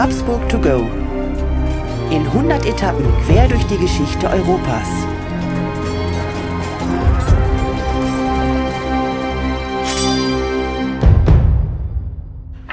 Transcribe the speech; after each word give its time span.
Habsburg 0.00 0.48
to 0.48 0.60
go. 0.60 0.86
In 2.12 2.24
100 2.24 2.64
Etappen 2.66 3.04
quer 3.26 3.48
durch 3.48 3.64
die 3.64 3.78
Geschichte 3.78 4.30
Europas. 4.30 4.86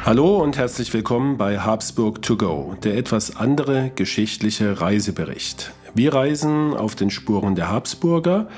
Hallo 0.06 0.44
und 0.44 0.56
herzlich 0.56 0.94
willkommen 0.94 1.38
bei 1.38 1.58
Habsburg 1.58 2.22
to 2.22 2.38
go, 2.38 2.76
der 2.84 2.96
etwas 2.96 3.36
andere 3.36 3.90
geschichtliche 3.96 4.80
Reisebericht. 4.80 5.74
Wir 5.96 6.14
reisen 6.14 6.76
auf 6.76 6.94
den 6.94 7.10
Spuren 7.10 7.56
der 7.56 7.72
Habsburger 7.72 8.50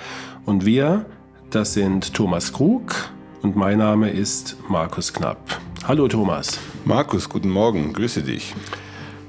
und 0.46 0.66
wir, 0.66 1.06
das 1.52 1.74
sind 1.74 2.14
Thomas 2.14 2.52
Krug 2.52 2.94
und 3.42 3.56
mein 3.56 3.78
Name 3.78 4.10
ist 4.10 4.58
Markus 4.68 5.14
Knapp. 5.14 5.62
Hallo 5.88 6.10
Thomas. 6.10 6.60
Markus, 6.84 7.30
guten 7.30 7.48
Morgen, 7.48 7.94
grüße 7.94 8.22
dich. 8.22 8.54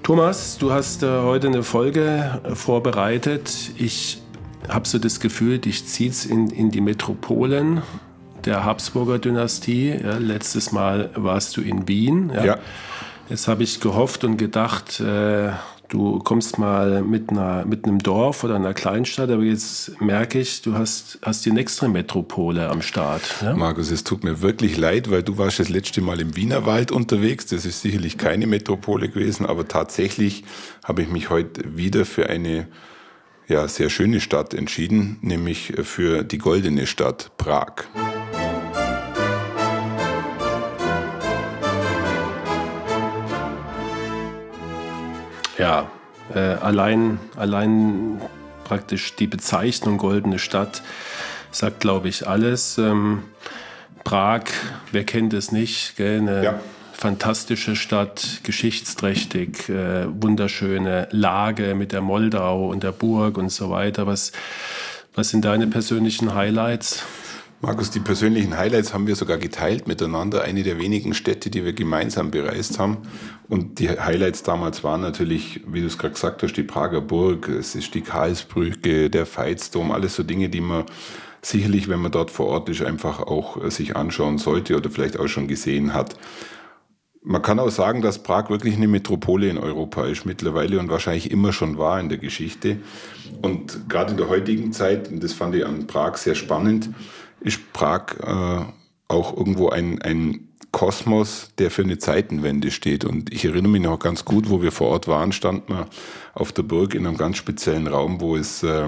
Thomas, 0.03 0.59
du 0.59 0.73
hast 0.73 1.05
äh, 1.05 1.07
heute 1.07 1.47
eine 1.47 1.63
Folge 1.63 2.41
äh, 2.43 2.57
vorbereitet. 2.57 3.71
Ich 3.79 4.21
habe 4.69 4.89
so 4.89 4.99
das 4.99 5.21
Gefühl, 5.21 5.61
dich 5.61 5.87
zieht 5.87 6.11
es 6.11 6.27
in, 6.27 6.51
in 6.51 6.73
die 6.73 6.81
Metropolen 6.81 7.83
der 8.45 8.65
Habsburger 8.65 9.21
Dynastie. 9.21 10.01
Ja, 10.03 10.19
letztes 10.19 10.73
Mal 10.73 11.11
warst 11.15 11.57
du 11.57 11.61
in 11.61 11.87
Wien. 11.87 12.33
Ja. 12.35 12.45
ja. 12.45 12.59
Jetzt 13.29 13.47
habe 13.47 13.63
ich 13.63 13.79
gehofft 13.79 14.25
und 14.25 14.37
gedacht, 14.37 14.99
äh, 14.99 15.51
du 15.89 16.19
kommst 16.19 16.59
mal 16.59 17.03
mit, 17.03 17.31
einer, 17.31 17.65
mit 17.65 17.85
einem 17.85 17.99
Dorf 17.99 18.45
oder 18.45 18.57
einer 18.57 18.75
Kleinstadt, 18.75 19.31
aber 19.31 19.43
jetzt 19.43 20.01
merke 20.01 20.41
ich, 20.41 20.63
du 20.63 20.75
hast, 20.75 21.19
hast 21.23 21.45
die 21.47 21.51
nächste 21.51 21.89
Metropole 21.89 22.69
am 22.69 22.83
Start. 22.83 23.23
Ja? 23.43 23.55
Markus, 23.55 23.91
es 23.91 24.05
tut 24.05 24.25
mir 24.25 24.43
wirklich 24.43 24.77
leid, 24.77 25.11
weil 25.11 25.23
du 25.23 25.39
warst 25.39 25.59
das 25.59 25.69
letzte 25.69 26.01
Mal 26.01 26.21
im 26.21 26.37
Wienerwald 26.37 26.93
unterwegs. 26.93 27.47
Das 27.47 27.65
ist 27.65 27.83
sicherlich 27.83 28.19
keine 28.19 28.47
Metropole 28.47 29.09
gewesen, 29.09 29.47
aber 29.47 29.67
tatsächlich 29.67 30.45
habe 30.85 31.03
ich 31.03 31.09
mich 31.09 31.31
heute 31.31 31.77
wieder 31.77 32.05
für 32.05 32.29
eine 32.29 32.69
ja, 33.49 33.67
sehr 33.67 33.89
schöne 33.89 34.21
Stadt 34.21 34.53
entschieden, 34.53 35.19
nämlich 35.23 35.73
für 35.83 36.23
die 36.23 36.39
goldene 36.39 36.87
Stadt 36.87 37.31
Prag. 37.39 37.87
Ja, 45.59 45.91
äh, 46.35 46.39
allein, 46.39 47.19
allein 47.37 48.21
praktisch 48.65 49.17
die 49.17 49.27
Bezeichnung 49.27 49.99
Goldene 49.99 50.39
Stadt 50.39 50.83
sagt, 51.51 51.81
glaube 51.81 52.09
ich, 52.09 52.29
alles. 52.29 52.79
Ähm, 52.79 53.25
Prag, 54.05 54.45
wer 54.93 55.05
kennt 55.05 55.35
es 55.35 55.53
nicht? 55.53 55.97
Gell? 55.97 56.21
Eine 56.21 56.45
ja. 56.45 56.61
fantastische 56.93 57.77
Stadt, 57.77 58.41
geschichtsträchtig, 58.43 59.69
äh, 59.69 60.07
wunderschöne 60.09 61.09
Lage 61.11 61.75
mit 61.75 61.93
der 61.93 62.03
Moldau 62.03 62.69
und 62.69 62.83
der 62.83 62.93
Burg 62.93 63.37
und 63.37 63.51
so 63.51 63.71
weiter. 63.71 64.07
Was, 64.07 64.33
was 65.15 65.31
sind 65.31 65.45
deine 65.45 65.67
persönlichen 65.67 66.35
Highlights? 66.35 67.05
Markus, 67.61 67.91
die 67.91 67.99
persönlichen 67.99 68.57
Highlights 68.57 68.95
haben 68.95 69.09
wir 69.09 69.17
sogar 69.17 69.37
geteilt 69.37 69.89
miteinander. 69.89 70.43
Eine 70.43 70.63
der 70.63 70.79
wenigen 70.79 71.13
Städte, 71.13 71.51
die 71.51 71.65
wir 71.65 71.73
gemeinsam 71.73 72.31
bereist 72.31 72.79
haben. 72.79 72.99
Und 73.49 73.79
die 73.79 73.89
Highlights 73.89 74.43
damals 74.43 74.85
waren 74.85 75.01
natürlich, 75.01 75.63
wie 75.67 75.81
du 75.81 75.87
es 75.87 75.97
gerade 75.97 76.13
gesagt 76.13 76.43
hast, 76.43 76.53
die 76.53 76.63
Prager 76.63 77.01
Burg, 77.01 77.49
es 77.49 77.75
ist 77.75 77.95
die 77.95 78.03
Karlsbrücke, 78.03 79.09
der 79.09 79.27
Veitsdom, 79.27 79.91
alles 79.91 80.17
so 80.17 80.23
Dinge, 80.23 80.51
die 80.51 80.61
man 80.61 80.85
sicherlich, 81.41 81.89
wenn 81.89 82.01
man 82.01 82.13
dort 82.13 82.31
vor 82.31 82.47
Ort 82.47 82.69
ist, 82.69 82.83
einfach 82.83 83.21
auch 83.21 83.63
äh, 83.63 83.71
sich 83.71 83.97
anschauen 83.97 84.39
sollte 84.39 84.77
oder 84.77 84.91
vielleicht 84.91 85.19
auch 85.19 85.29
schon 85.29 85.49
gesehen 85.49 85.95
hat. 85.95 86.17
Man 87.23 87.43
kann 87.43 87.59
auch 87.59 87.71
sagen, 87.71 88.03
dass 88.03 88.23
Prag 88.23 88.51
wirklich 88.51 88.77
eine 88.77 88.89
Metropole 88.89 89.49
in 89.49 89.59
Europa 89.59 90.07
ist 90.07 90.25
mittlerweile 90.25 90.79
und 90.79 90.91
wahrscheinlich 90.91 91.31
immer 91.31 91.53
schon 91.53 91.79
war 91.79 91.99
in 92.01 92.09
der 92.09 92.19
Geschichte. 92.19 92.79
Und 93.43 93.89
gerade 93.89 94.13
in 94.13 94.17
der 94.19 94.29
heutigen 94.29 94.73
Zeit, 94.73 95.11
und 95.11 95.23
das 95.23 95.33
fand 95.33 95.55
ich 95.55 95.67
an 95.67 95.87
Prag 95.87 96.17
sehr 96.17 96.35
spannend, 96.35 96.91
ist 97.41 97.73
Prag 97.73 98.15
äh, 98.23 98.65
auch 99.09 99.37
irgendwo 99.37 99.69
ein, 99.71 100.01
ein 100.03 100.48
Kosmos, 100.79 101.51
der 101.59 101.73
für 101.73 101.83
eine 101.83 101.99
Zeitenwende 101.99 102.71
steht. 102.71 103.05
Und 103.05 103.35
ich 103.35 103.45
erinnere 103.45 103.73
mich 103.73 103.83
noch 103.83 103.99
ganz 103.99 104.25
gut, 104.25 104.49
wo 104.49 104.63
wir 104.63 104.71
vor 104.71 104.91
Ort 104.91 105.09
waren, 105.09 105.33
stand 105.33 105.69
man 105.69 105.87
auf 106.35 106.53
der 106.53 106.63
Burg 106.63 106.95
in 106.95 107.05
einem 107.05 107.17
ganz 107.17 107.37
speziellen 107.37 107.89
Raum, 107.89 108.21
wo 108.21 108.37
es 108.37 108.63
äh, 108.63 108.87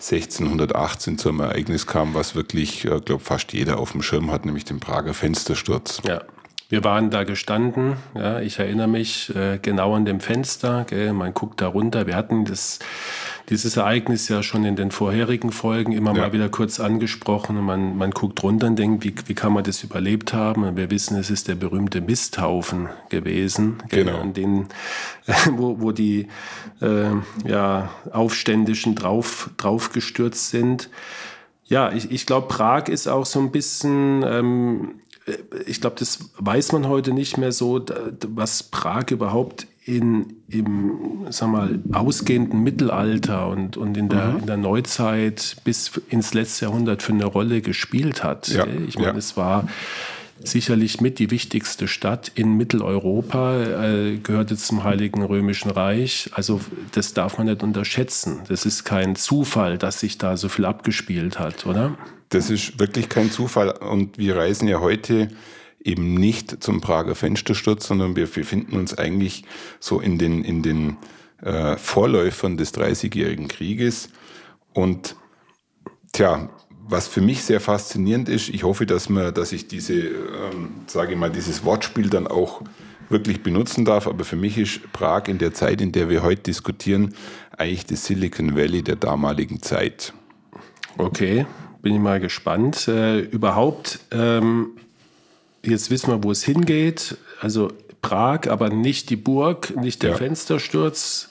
1618 0.00 1.18
zum 1.18 1.40
Ereignis 1.40 1.86
kam, 1.86 2.14
was 2.14 2.34
wirklich, 2.36 2.86
äh, 2.86 3.00
glaube 3.04 3.22
fast 3.22 3.52
jeder 3.52 3.78
auf 3.78 3.92
dem 3.92 4.00
Schirm 4.00 4.30
hat, 4.30 4.46
nämlich 4.46 4.64
den 4.64 4.80
Prager 4.80 5.12
Fenstersturz. 5.12 6.00
Ja. 6.06 6.22
Wir 6.68 6.82
waren 6.82 7.10
da 7.10 7.22
gestanden, 7.22 7.96
ja, 8.14 8.40
ich 8.40 8.58
erinnere 8.58 8.88
mich 8.88 9.34
äh, 9.36 9.58
genau 9.62 9.94
an 9.94 10.04
dem 10.04 10.18
Fenster, 10.18 10.84
gell, 10.88 11.12
man 11.12 11.32
guckt 11.32 11.60
da 11.60 11.68
runter. 11.68 12.08
Wir 12.08 12.16
hatten 12.16 12.44
das 12.44 12.80
dieses 13.48 13.76
Ereignis 13.76 14.28
ja 14.28 14.42
schon 14.42 14.64
in 14.64 14.74
den 14.74 14.90
vorherigen 14.90 15.52
Folgen 15.52 15.92
immer 15.92 16.12
ja. 16.14 16.22
mal 16.22 16.32
wieder 16.32 16.48
kurz 16.48 16.80
angesprochen. 16.80 17.56
Und 17.56 17.64
man, 17.64 17.96
man 17.96 18.10
guckt 18.10 18.42
runter 18.42 18.66
und 18.66 18.76
denkt, 18.76 19.04
wie, 19.04 19.14
wie 19.26 19.34
kann 19.34 19.52
man 19.52 19.62
das 19.62 19.84
überlebt 19.84 20.32
haben? 20.32 20.64
Und 20.64 20.76
wir 20.76 20.90
wissen, 20.90 21.16
es 21.16 21.30
ist 21.30 21.46
der 21.46 21.54
berühmte 21.54 22.00
Misthaufen 22.00 22.88
gewesen, 23.08 23.76
genau. 23.88 24.18
an 24.18 24.32
den, 24.32 24.66
wo, 25.52 25.80
wo 25.80 25.92
die 25.92 26.26
äh, 26.80 27.10
ja, 27.48 27.90
Aufständischen 28.10 28.96
drauf, 28.96 29.50
draufgestürzt 29.56 30.50
sind. 30.50 30.90
Ja, 31.64 31.92
ich, 31.92 32.10
ich 32.10 32.26
glaube, 32.26 32.48
Prag 32.48 32.88
ist 32.88 33.08
auch 33.08 33.26
so 33.26 33.40
ein 33.40 33.50
bisschen, 33.50 34.24
ähm, 34.24 35.00
ich 35.66 35.80
glaube, 35.80 35.96
das 35.98 36.30
weiß 36.38 36.72
man 36.72 36.86
heute 36.88 37.12
nicht 37.12 37.36
mehr 37.36 37.52
so, 37.52 37.84
was 38.28 38.62
Prag 38.62 39.10
überhaupt 39.10 39.66
in, 39.84 40.36
im 40.48 41.26
sag 41.30 41.48
mal, 41.48 41.78
ausgehenden 41.92 42.62
Mittelalter 42.62 43.48
und, 43.48 43.76
und 43.76 43.96
in, 43.96 44.08
der, 44.08 44.26
mhm. 44.26 44.38
in 44.40 44.46
der 44.46 44.56
Neuzeit 44.56 45.56
bis 45.64 45.92
ins 46.08 46.34
letzte 46.34 46.66
Jahrhundert 46.66 47.02
für 47.02 47.12
eine 47.12 47.24
Rolle 47.24 47.60
gespielt 47.60 48.24
hat. 48.24 48.48
Ja. 48.48 48.66
Ich 48.88 48.96
meine, 48.96 49.12
ja. 49.12 49.16
es 49.16 49.36
war 49.36 49.68
sicherlich 50.42 51.00
mit 51.00 51.18
die 51.18 51.30
wichtigste 51.30 51.88
Stadt 51.88 52.30
in 52.34 52.56
Mitteleuropa, 52.56 53.84
äh, 53.84 54.16
gehörte 54.18 54.56
zum 54.56 54.84
Heiligen 54.84 55.22
Römischen 55.22 55.70
Reich. 55.70 56.30
Also 56.34 56.60
das 56.92 57.14
darf 57.14 57.38
man 57.38 57.46
nicht 57.46 57.62
unterschätzen. 57.62 58.40
Das 58.48 58.66
ist 58.66 58.84
kein 58.84 59.16
Zufall, 59.16 59.78
dass 59.78 60.00
sich 60.00 60.18
da 60.18 60.36
so 60.36 60.48
viel 60.48 60.64
abgespielt 60.64 61.38
hat, 61.38 61.66
oder? 61.66 61.96
Das 62.28 62.50
ist 62.50 62.78
wirklich 62.78 63.08
kein 63.08 63.30
Zufall. 63.30 63.70
Und 63.70 64.18
wir 64.18 64.36
reisen 64.36 64.68
ja 64.68 64.80
heute 64.80 65.28
eben 65.82 66.14
nicht 66.14 66.62
zum 66.62 66.80
Prager 66.80 67.14
Fenstersturz, 67.14 67.86
sondern 67.86 68.16
wir 68.16 68.26
befinden 68.26 68.76
uns 68.76 68.96
eigentlich 68.96 69.44
so 69.78 70.00
in 70.00 70.18
den, 70.18 70.42
in 70.44 70.62
den 70.62 70.96
äh, 71.42 71.76
Vorläufern 71.76 72.56
des 72.56 72.72
Dreißigjährigen 72.72 73.46
Krieges. 73.48 74.10
Und 74.74 75.16
tja, 76.12 76.50
was 76.88 77.08
für 77.08 77.20
mich 77.20 77.42
sehr 77.42 77.60
faszinierend 77.60 78.28
ist, 78.28 78.48
ich 78.48 78.64
hoffe, 78.64 78.86
dass 78.86 79.08
man, 79.08 79.34
dass 79.34 79.52
ich 79.52 79.68
diese, 79.68 79.94
ähm, 79.94 80.70
sage 80.86 81.12
ich 81.12 81.18
mal, 81.18 81.30
dieses 81.30 81.64
Wortspiel 81.64 82.08
dann 82.08 82.26
auch 82.26 82.62
wirklich 83.08 83.42
benutzen 83.42 83.84
darf. 83.84 84.06
Aber 84.06 84.24
für 84.24 84.36
mich 84.36 84.58
ist 84.58 84.92
Prag 84.92 85.24
in 85.28 85.38
der 85.38 85.52
Zeit, 85.54 85.80
in 85.80 85.92
der 85.92 86.08
wir 86.08 86.22
heute 86.22 86.42
diskutieren, 86.42 87.14
eigentlich 87.56 87.86
das 87.86 88.04
Silicon 88.04 88.56
Valley 88.56 88.82
der 88.82 88.96
damaligen 88.96 89.62
Zeit. 89.62 90.12
Okay, 90.98 91.46
bin 91.82 91.94
ich 91.94 92.00
mal 92.00 92.20
gespannt. 92.20 92.88
Äh, 92.88 93.20
überhaupt 93.20 94.00
ähm, 94.10 94.70
jetzt 95.62 95.90
wissen 95.90 96.10
wir, 96.10 96.22
wo 96.22 96.30
es 96.30 96.44
hingeht. 96.44 97.16
Also 97.40 97.72
Prag, 98.02 98.48
aber 98.48 98.70
nicht 98.70 99.10
die 99.10 99.16
Burg, 99.16 99.74
nicht 99.76 100.02
der 100.02 100.10
ja. 100.10 100.16
Fenstersturz. 100.16 101.28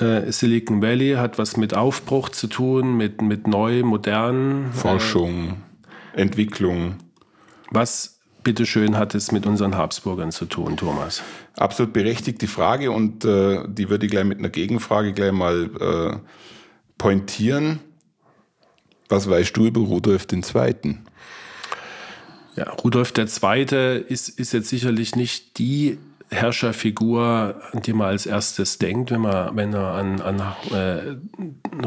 Äh, 0.00 0.32
Silicon 0.32 0.80
Valley 0.82 1.14
hat 1.14 1.38
was 1.38 1.56
mit 1.56 1.74
Aufbruch 1.74 2.30
zu 2.30 2.46
tun, 2.46 2.96
mit, 2.96 3.20
mit 3.20 3.46
neu, 3.46 3.82
modern. 3.82 4.70
Äh, 4.70 4.72
Forschung, 4.72 5.62
äh, 6.14 6.22
Entwicklung. 6.22 6.96
Was, 7.70 8.20
bitteschön, 8.42 8.96
hat 8.96 9.14
es 9.14 9.30
mit 9.30 9.46
unseren 9.46 9.76
Habsburgern 9.76 10.32
zu 10.32 10.46
tun, 10.46 10.76
Thomas? 10.76 11.22
Absolut 11.56 11.92
berechtigte 11.92 12.46
Frage 12.46 12.90
und 12.90 13.24
äh, 13.24 13.62
die 13.68 13.90
würde 13.90 14.06
ich 14.06 14.12
gleich 14.12 14.24
mit 14.24 14.38
einer 14.38 14.48
Gegenfrage 14.48 15.12
gleich 15.12 15.32
mal 15.32 15.70
äh, 15.80 16.16
pointieren. 16.96 17.80
Was 19.08 19.28
weißt 19.28 19.56
du 19.56 19.66
über 19.66 19.80
Rudolf 19.80 20.26
II.? 20.32 20.98
Ja, 22.56 22.70
Rudolf 22.70 23.12
II. 23.16 24.04
ist, 24.08 24.28
ist 24.28 24.52
jetzt 24.52 24.68
sicherlich 24.68 25.16
nicht 25.16 25.58
die 25.58 25.98
Herrscherfigur, 26.30 27.60
an 27.72 27.82
die 27.82 27.92
man 27.92 28.08
als 28.08 28.26
erstes 28.26 28.78
denkt, 28.78 29.10
wenn 29.10 29.22
man, 29.22 29.56
wenn 29.56 29.72
er 29.72 29.94
an, 29.94 30.20
an 30.20 30.40
äh, 30.70 31.16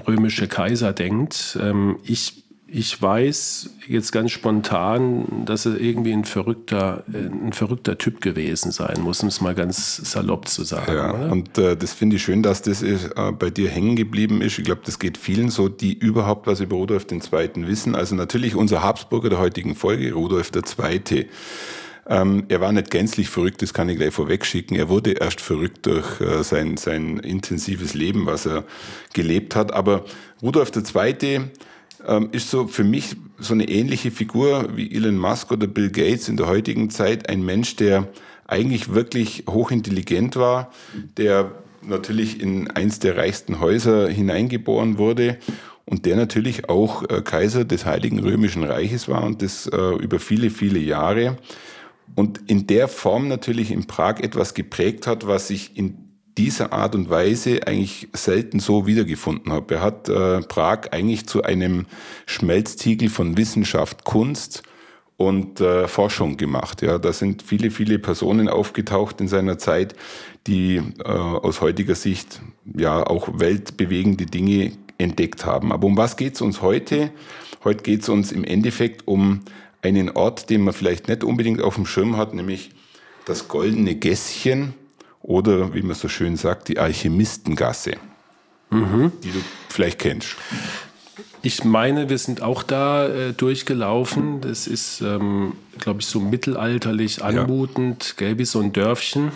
römische 0.08 0.48
Kaiser 0.48 0.94
denkt. 0.94 1.58
Ähm, 1.62 1.98
ich 2.04 2.44
ich 2.76 3.00
weiß 3.00 3.70
jetzt 3.88 4.12
ganz 4.12 4.32
spontan, 4.32 5.46
dass 5.46 5.68
er 5.68 5.80
irgendwie 5.80 6.12
ein 6.12 6.26
verrückter, 6.26 7.04
ein 7.08 7.54
verrückter 7.54 8.00
Typ 8.00 8.20
gewesen 8.20 8.72
sein 8.72 9.00
muss, 9.00 9.22
um 9.22 9.28
es 9.28 9.42
mal 9.42 9.54
ganz 9.54 9.98
salopp 9.98 10.48
zu 10.48 10.64
sagen. 10.64 10.92
Ja, 10.92 11.14
oder? 11.14 11.32
und 11.32 11.56
äh, 11.60 11.78
das 11.78 11.94
finde 11.94 12.16
ich 12.16 12.24
schön, 12.24 12.42
dass 12.42 12.64
das 12.64 12.82
äh, 12.82 12.98
bei 13.38 13.52
dir 13.52 13.70
hängen 13.70 13.96
geblieben 13.96 14.42
ist. 14.42 14.58
Ich 14.58 14.66
glaube, 14.66 14.82
das 14.86 14.98
geht 14.98 15.20
vielen 15.20 15.52
so, 15.52 15.70
die 15.70 15.94
überhaupt 15.94 16.48
was 16.48 16.62
über 16.62 16.76
Rudolf 16.76 17.06
II. 17.12 17.22
wissen. 17.68 17.94
Also 17.94 18.16
natürlich 18.16 18.56
unser 18.56 18.82
Habsburger 18.82 19.30
der 19.30 19.38
heutigen 19.38 19.76
Folge, 19.76 20.12
Rudolf 20.12 20.52
II. 20.56 21.28
Ähm, 22.08 22.46
er 22.50 22.60
war 22.60 22.72
nicht 22.72 22.92
gänzlich 22.92 23.30
verrückt, 23.30 23.62
das 23.62 23.74
kann 23.74 23.90
ich 23.90 23.98
gleich 23.98 24.14
vorwegschicken. 24.14 24.76
Er 24.76 24.90
wurde 24.90 25.12
erst 25.12 25.40
verrückt 25.40 25.86
durch 25.86 26.20
äh, 26.20 26.44
sein, 26.44 26.78
sein 26.78 27.20
intensives 27.20 27.94
Leben, 27.94 28.26
was 28.26 28.46
er 28.46 28.66
gelebt 29.14 29.56
hat. 29.56 29.74
Aber 29.74 30.06
Rudolf 30.42 30.72
II. 30.76 31.42
Ähm, 32.06 32.30
ist 32.34 32.50
so 32.50 32.68
für 32.68 32.84
mich 32.84 33.16
so 33.40 33.54
eine 33.54 33.70
ähnliche 33.70 34.12
Figur 34.12 34.68
wie 34.76 34.94
Elon 34.94 35.18
Musk 35.18 35.52
oder 35.52 35.68
Bill 35.68 35.90
Gates 35.90 36.28
in 36.28 36.36
der 36.36 36.48
heutigen 36.48 36.90
Zeit. 36.90 37.30
Ein 37.30 37.46
Mensch, 37.46 37.78
der 37.78 38.10
eigentlich 38.46 38.94
wirklich 38.94 39.46
hochintelligent 39.50 40.36
war, 40.36 40.72
der 41.18 41.52
natürlich 41.82 42.42
in 42.42 42.70
eins 42.72 43.00
der 43.00 43.16
reichsten 43.16 43.60
Häuser 43.60 44.10
hineingeboren 44.10 44.98
wurde 44.98 45.38
und 45.86 46.06
der 46.06 46.16
natürlich 46.16 46.70
auch 46.70 47.04
äh, 47.10 47.22
Kaiser 47.22 47.66
des 47.66 47.86
Heiligen 47.86 48.20
Römischen 48.20 48.64
Reiches 48.64 49.08
war 49.08 49.24
und 49.24 49.42
das 49.42 49.68
äh, 49.68 49.96
über 49.96 50.20
viele, 50.20 50.50
viele 50.50 50.80
Jahre. 50.80 51.38
Und 52.16 52.50
in 52.50 52.68
der 52.68 52.88
Form 52.88 53.28
natürlich 53.28 53.72
in 53.72 53.86
Prag 53.86 54.20
etwas 54.20 54.54
geprägt 54.54 55.08
hat, 55.08 55.26
was 55.28 55.50
ich 55.50 55.78
in 55.78 55.98
dieser 56.38 56.74
Art 56.74 56.96
und 56.96 57.10
Weise 57.10 57.68
eigentlich 57.68 58.08
selten 58.14 58.60
so 58.60 58.88
wiedergefunden 58.88 59.52
habe. 59.52 59.76
Er 59.76 59.82
hat 59.82 60.10
äh, 60.10 60.42
Prag 60.42 60.92
eigentlich 60.92 61.28
zu 61.28 61.44
einem 61.44 61.86
Schmelztiegel 62.26 63.10
von 63.10 63.38
Wissenschaft, 63.38 64.04
Kunst 64.04 64.64
und 65.18 65.62
äh, 65.62 65.88
Forschung 65.88 66.38
gemacht. 66.38 66.82
Ja, 66.82 66.98
da 66.98 67.14
sind 67.14 67.44
viele, 67.44 67.72
viele 67.72 68.00
Personen 68.00 68.50
aufgetaucht 68.50 69.22
in 69.22 69.28
seiner 69.28 69.58
Zeit, 69.58 69.96
die 70.48 70.78
äh, 70.78 71.04
aus 71.04 71.62
heutiger 71.62 71.96
Sicht 71.96 72.42
ja 72.76 73.06
auch 73.06 73.40
weltbewegende 73.40 74.26
Dinge 74.26 74.72
entdeckt 74.98 75.46
haben. 75.46 75.72
Aber 75.72 75.88
um 75.88 75.98
was 75.98 76.18
geht 76.18 76.36
es 76.36 76.42
uns 76.42 76.62
heute? 76.62 77.12
Heute 77.64 77.84
geht 77.84 78.02
es 78.02 78.10
uns 78.10 78.32
im 78.32 78.44
Endeffekt 78.44 79.08
um 79.08 79.42
einen 79.84 80.10
Ort, 80.10 80.50
den 80.50 80.62
man 80.62 80.74
vielleicht 80.74 81.08
nicht 81.08 81.24
unbedingt 81.24 81.62
auf 81.62 81.76
dem 81.76 81.86
Schirm 81.86 82.18
hat, 82.18 82.34
nämlich 82.34 82.72
das 83.26 83.48
Goldene 83.48 83.96
Gässchen 83.96 84.74
oder, 85.22 85.74
wie 85.74 85.82
man 85.82 85.96
so 85.96 86.08
schön 86.08 86.36
sagt, 86.36 86.68
die 86.68 86.80
Alchemistengasse, 86.80 87.98
mhm. 88.70 89.12
die 89.24 89.32
du 89.32 89.40
vielleicht 89.70 90.00
kennst. 90.00 90.36
Ich 91.42 91.66
meine, 91.66 92.10
wir 92.10 92.18
sind 92.18 92.42
auch 92.42 92.64
da 92.64 93.08
äh, 93.08 93.34
durchgelaufen. 93.34 94.40
Das 94.40 94.66
ist, 94.66 95.02
ähm, 95.02 95.54
glaube 95.78 96.00
ich, 96.00 96.06
so 96.06 96.22
mittelalterlich 96.22 97.22
anmutend, 97.22 98.16
ja. 98.20 98.38
wie 98.38 98.46
so 98.46 98.62
ein 98.62 98.72
Dörfchen 98.72 99.32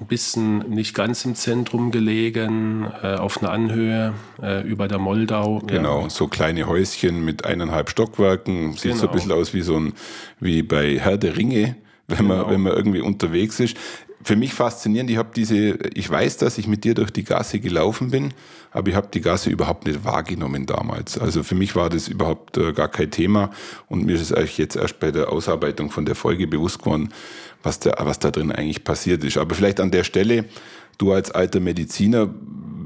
ein 0.00 0.06
bisschen 0.06 0.58
nicht 0.70 0.94
ganz 0.94 1.24
im 1.24 1.34
Zentrum 1.34 1.90
gelegen, 1.90 2.86
äh, 3.02 3.14
auf 3.14 3.42
einer 3.42 3.50
Anhöhe 3.50 4.14
äh, 4.40 4.62
über 4.66 4.88
der 4.88 4.98
Moldau. 4.98 5.60
Genau, 5.66 6.02
ja. 6.02 6.10
so 6.10 6.28
kleine 6.28 6.66
Häuschen 6.66 7.24
mit 7.24 7.44
eineinhalb 7.44 7.90
Stockwerken. 7.90 8.72
Sieht 8.74 8.82
genau. 8.82 8.94
so 8.94 9.00
ein 9.00 9.00
genau. 9.00 9.12
bisschen 9.12 9.32
aus 9.32 9.54
wie 9.54 9.62
so 9.62 9.78
ein, 9.78 9.92
wie 10.40 10.62
bei 10.62 10.98
Herr 10.98 11.18
der 11.18 11.36
Ringe, 11.36 11.76
wenn 12.06 12.18
genau. 12.18 12.36
man, 12.36 12.50
wenn 12.50 12.60
man 12.60 12.72
irgendwie 12.74 13.00
unterwegs 13.00 13.60
ist. 13.60 13.76
Für 14.22 14.34
mich 14.34 14.52
faszinierend, 14.52 15.10
ich 15.10 15.16
habe 15.16 15.30
diese, 15.34 15.78
ich 15.94 16.10
weiß, 16.10 16.38
dass 16.38 16.58
ich 16.58 16.66
mit 16.66 16.82
dir 16.82 16.94
durch 16.94 17.12
die 17.12 17.22
Gasse 17.22 17.60
gelaufen 17.60 18.10
bin, 18.10 18.34
aber 18.72 18.88
ich 18.90 18.96
habe 18.96 19.08
die 19.12 19.20
Gasse 19.20 19.48
überhaupt 19.48 19.86
nicht 19.86 20.04
wahrgenommen 20.04 20.66
damals. 20.66 21.18
Also 21.18 21.44
für 21.44 21.54
mich 21.54 21.76
war 21.76 21.88
das 21.88 22.08
überhaupt 22.08 22.56
äh, 22.56 22.72
gar 22.72 22.88
kein 22.88 23.10
Thema 23.10 23.50
und 23.86 24.04
mir 24.04 24.16
ist 24.16 24.32
es 24.32 24.56
jetzt 24.56 24.76
erst 24.76 24.98
bei 24.98 25.12
der 25.12 25.30
Ausarbeitung 25.32 25.90
von 25.90 26.04
der 26.04 26.16
Folge 26.16 26.48
bewusst 26.48 26.80
geworden, 26.80 27.10
was 27.62 27.78
da, 27.78 27.94
was 28.00 28.18
da 28.18 28.32
drin 28.32 28.50
eigentlich 28.50 28.82
passiert 28.82 29.22
ist. 29.22 29.36
Aber 29.36 29.54
vielleicht 29.54 29.78
an 29.78 29.92
der 29.92 30.04
Stelle, 30.04 30.46
du 30.98 31.12
als 31.12 31.30
alter 31.30 31.60
Mediziner, 31.60 32.28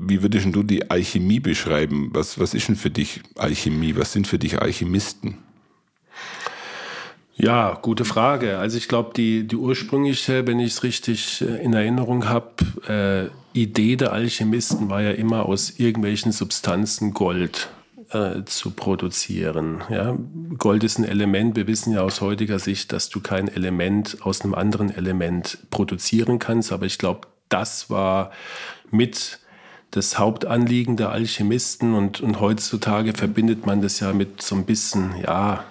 wie 0.04 0.22
würdest 0.22 0.48
du 0.50 0.62
die 0.62 0.90
Alchemie 0.90 1.40
beschreiben? 1.40 2.10
Was, 2.12 2.38
was 2.38 2.54
ist 2.54 2.68
denn 2.68 2.76
für 2.76 2.90
dich 2.90 3.22
Alchemie? 3.36 3.94
Was 3.96 4.12
sind 4.12 4.26
für 4.26 4.38
dich 4.38 4.60
Alchemisten? 4.60 5.38
Ja, 7.34 7.78
gute 7.80 8.04
Frage. 8.04 8.58
Also 8.58 8.76
ich 8.76 8.88
glaube, 8.88 9.12
die, 9.16 9.46
die 9.46 9.56
ursprüngliche, 9.56 10.46
wenn 10.46 10.60
ich 10.60 10.72
es 10.72 10.82
richtig 10.82 11.42
äh, 11.42 11.62
in 11.62 11.72
Erinnerung 11.72 12.28
habe, 12.28 13.30
äh, 13.54 13.58
Idee 13.58 13.96
der 13.96 14.12
Alchemisten 14.12 14.88
war 14.88 15.02
ja 15.02 15.10
immer 15.12 15.46
aus 15.46 15.78
irgendwelchen 15.78 16.32
Substanzen 16.32 17.12
Gold 17.12 17.68
äh, 18.10 18.44
zu 18.44 18.70
produzieren. 18.70 19.82
Ja? 19.90 20.16
Gold 20.58 20.84
ist 20.84 20.98
ein 20.98 21.04
Element. 21.04 21.56
Wir 21.56 21.66
wissen 21.66 21.92
ja 21.92 22.02
aus 22.02 22.20
heutiger 22.20 22.58
Sicht, 22.58 22.92
dass 22.92 23.08
du 23.08 23.20
kein 23.20 23.48
Element 23.48 24.18
aus 24.22 24.42
einem 24.42 24.54
anderen 24.54 24.94
Element 24.94 25.58
produzieren 25.70 26.38
kannst. 26.38 26.72
Aber 26.72 26.86
ich 26.86 26.98
glaube, 26.98 27.28
das 27.48 27.90
war 27.90 28.30
mit 28.90 29.38
das 29.90 30.18
Hauptanliegen 30.18 30.96
der 30.96 31.10
Alchemisten 31.10 31.94
und, 31.94 32.20
und 32.20 32.40
heutzutage 32.40 33.12
verbindet 33.12 33.66
man 33.66 33.82
das 33.82 34.00
ja 34.00 34.12
mit 34.14 34.40
so 34.40 34.56
ein 34.56 34.64
bisschen, 34.64 35.14
ja, 35.22 35.64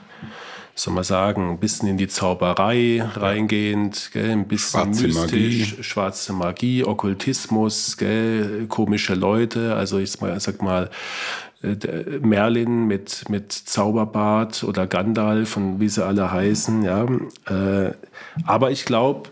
soll 0.81 0.93
man 0.93 1.03
sagen, 1.03 1.49
ein 1.49 1.59
bisschen 1.59 1.87
in 1.87 1.97
die 1.97 2.07
Zauberei 2.07 3.03
reingehend, 3.03 4.09
gell, 4.13 4.31
ein 4.31 4.47
bisschen 4.47 4.93
schwarze 4.93 5.07
mystisch, 5.07 5.71
Magie. 5.71 5.83
schwarze 5.83 6.33
Magie, 6.33 6.83
Okkultismus, 6.83 7.97
gell, 7.97 8.65
komische 8.67 9.13
Leute, 9.13 9.75
also 9.75 9.99
ich 9.99 10.11
sag 10.11 10.61
mal, 10.61 10.89
äh, 11.61 11.75
Merlin 12.21 12.87
mit, 12.87 13.29
mit 13.29 13.51
Zauberbart 13.51 14.63
oder 14.63 14.87
Gandalf 14.87 15.57
und 15.57 15.79
wie 15.79 15.89
sie 15.89 16.03
alle 16.03 16.31
heißen, 16.31 16.83
ja. 16.83 17.05
Äh, 17.47 17.93
aber 18.45 18.71
ich 18.71 18.85
glaube, 18.85 19.29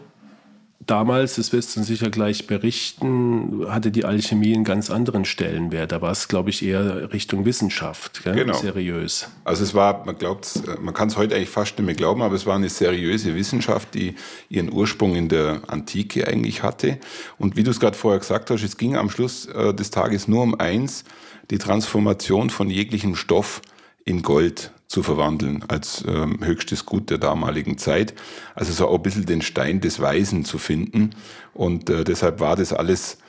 damals, 0.89 1.36
das 1.36 1.53
wirst 1.53 1.75
du 1.75 1.83
sicher 1.83 2.09
gleich 2.09 2.47
berichten, 2.47 3.65
hatte 3.68 3.91
die 3.91 4.06
Alchemie 4.06 4.56
einen 4.56 4.63
ganz 4.63 4.89
anderen 4.89 5.25
Stellenwert. 5.25 5.91
Da 5.91 6.01
war 6.01 6.12
es, 6.12 6.27
glaube 6.27 6.50
ich, 6.50 6.65
eher 6.65 7.13
Richtung 7.13 7.45
Wissenschaft, 7.45 8.24
gell? 8.24 8.36
genau. 8.36 8.53
seriös. 8.53 9.30
Also 9.44 9.63
es 9.63 9.74
war, 9.74 10.06
man 10.06 10.18
glaubt, 10.18 10.62
man 10.81 10.94
kann 10.94 11.09
es 11.09 11.18
heute 11.18 11.36
eigentlich 11.36 11.50
fast 11.50 11.77
nicht 11.77 11.86
mehr 11.86 11.95
glauben, 11.95 12.21
aber 12.21 12.36
es 12.36 12.45
war 12.45 12.56
eine 12.56 12.69
seriöse 12.69 13.36
Wissenschaft, 13.36 13.94
die 13.94 14.15
ihren 14.50 14.71
Ursprung 14.71 15.15
in 15.15 15.30
der 15.30 15.62
Antike 15.68 16.27
eigentlich 16.27 16.63
hatte. 16.63 16.97
Und 17.38 17.56
wie 17.56 17.63
du 17.63 17.71
es 17.71 17.80
gerade 17.80 17.97
vorher 17.97 18.19
gesagt 18.19 18.50
hast, 18.50 18.63
es 18.63 18.77
ging 18.77 18.95
am 18.95 19.09
Schluss 19.09 19.45
äh, 19.45 19.74
des 19.74 19.92
Tages 19.92 20.27
nur 20.27 20.44
um 20.44 20.59
eins, 20.59 21.03
die 21.51 21.57
Transformation 21.57 22.50
von 22.50 22.69
jeglichem 22.69 23.15
Stoff 23.15 23.62
in 24.06 24.21
Gold 24.21 24.71
zu 24.89 25.03
verwandeln 25.03 25.63
als 25.68 26.03
ähm, 26.07 26.39
höchstes 26.44 26.86
Gut 26.86 27.12
der 27.12 27.19
damaligen 27.19 27.77
Zeit. 27.77 28.15
Also 28.56 28.74
so 28.74 28.94
ein 28.94 29.01
bisschen 29.01 29.27
den 29.27 29.44
Stein 29.44 29.80
des 29.80 30.01
Weisen 30.01 30.44
zu 30.44 30.57
finden. 30.57 31.12
Und 31.53 31.89
äh, 31.89 32.03
deshalb 32.03 32.39
war 32.39 32.56
das 32.56 32.74
alles 32.74 33.19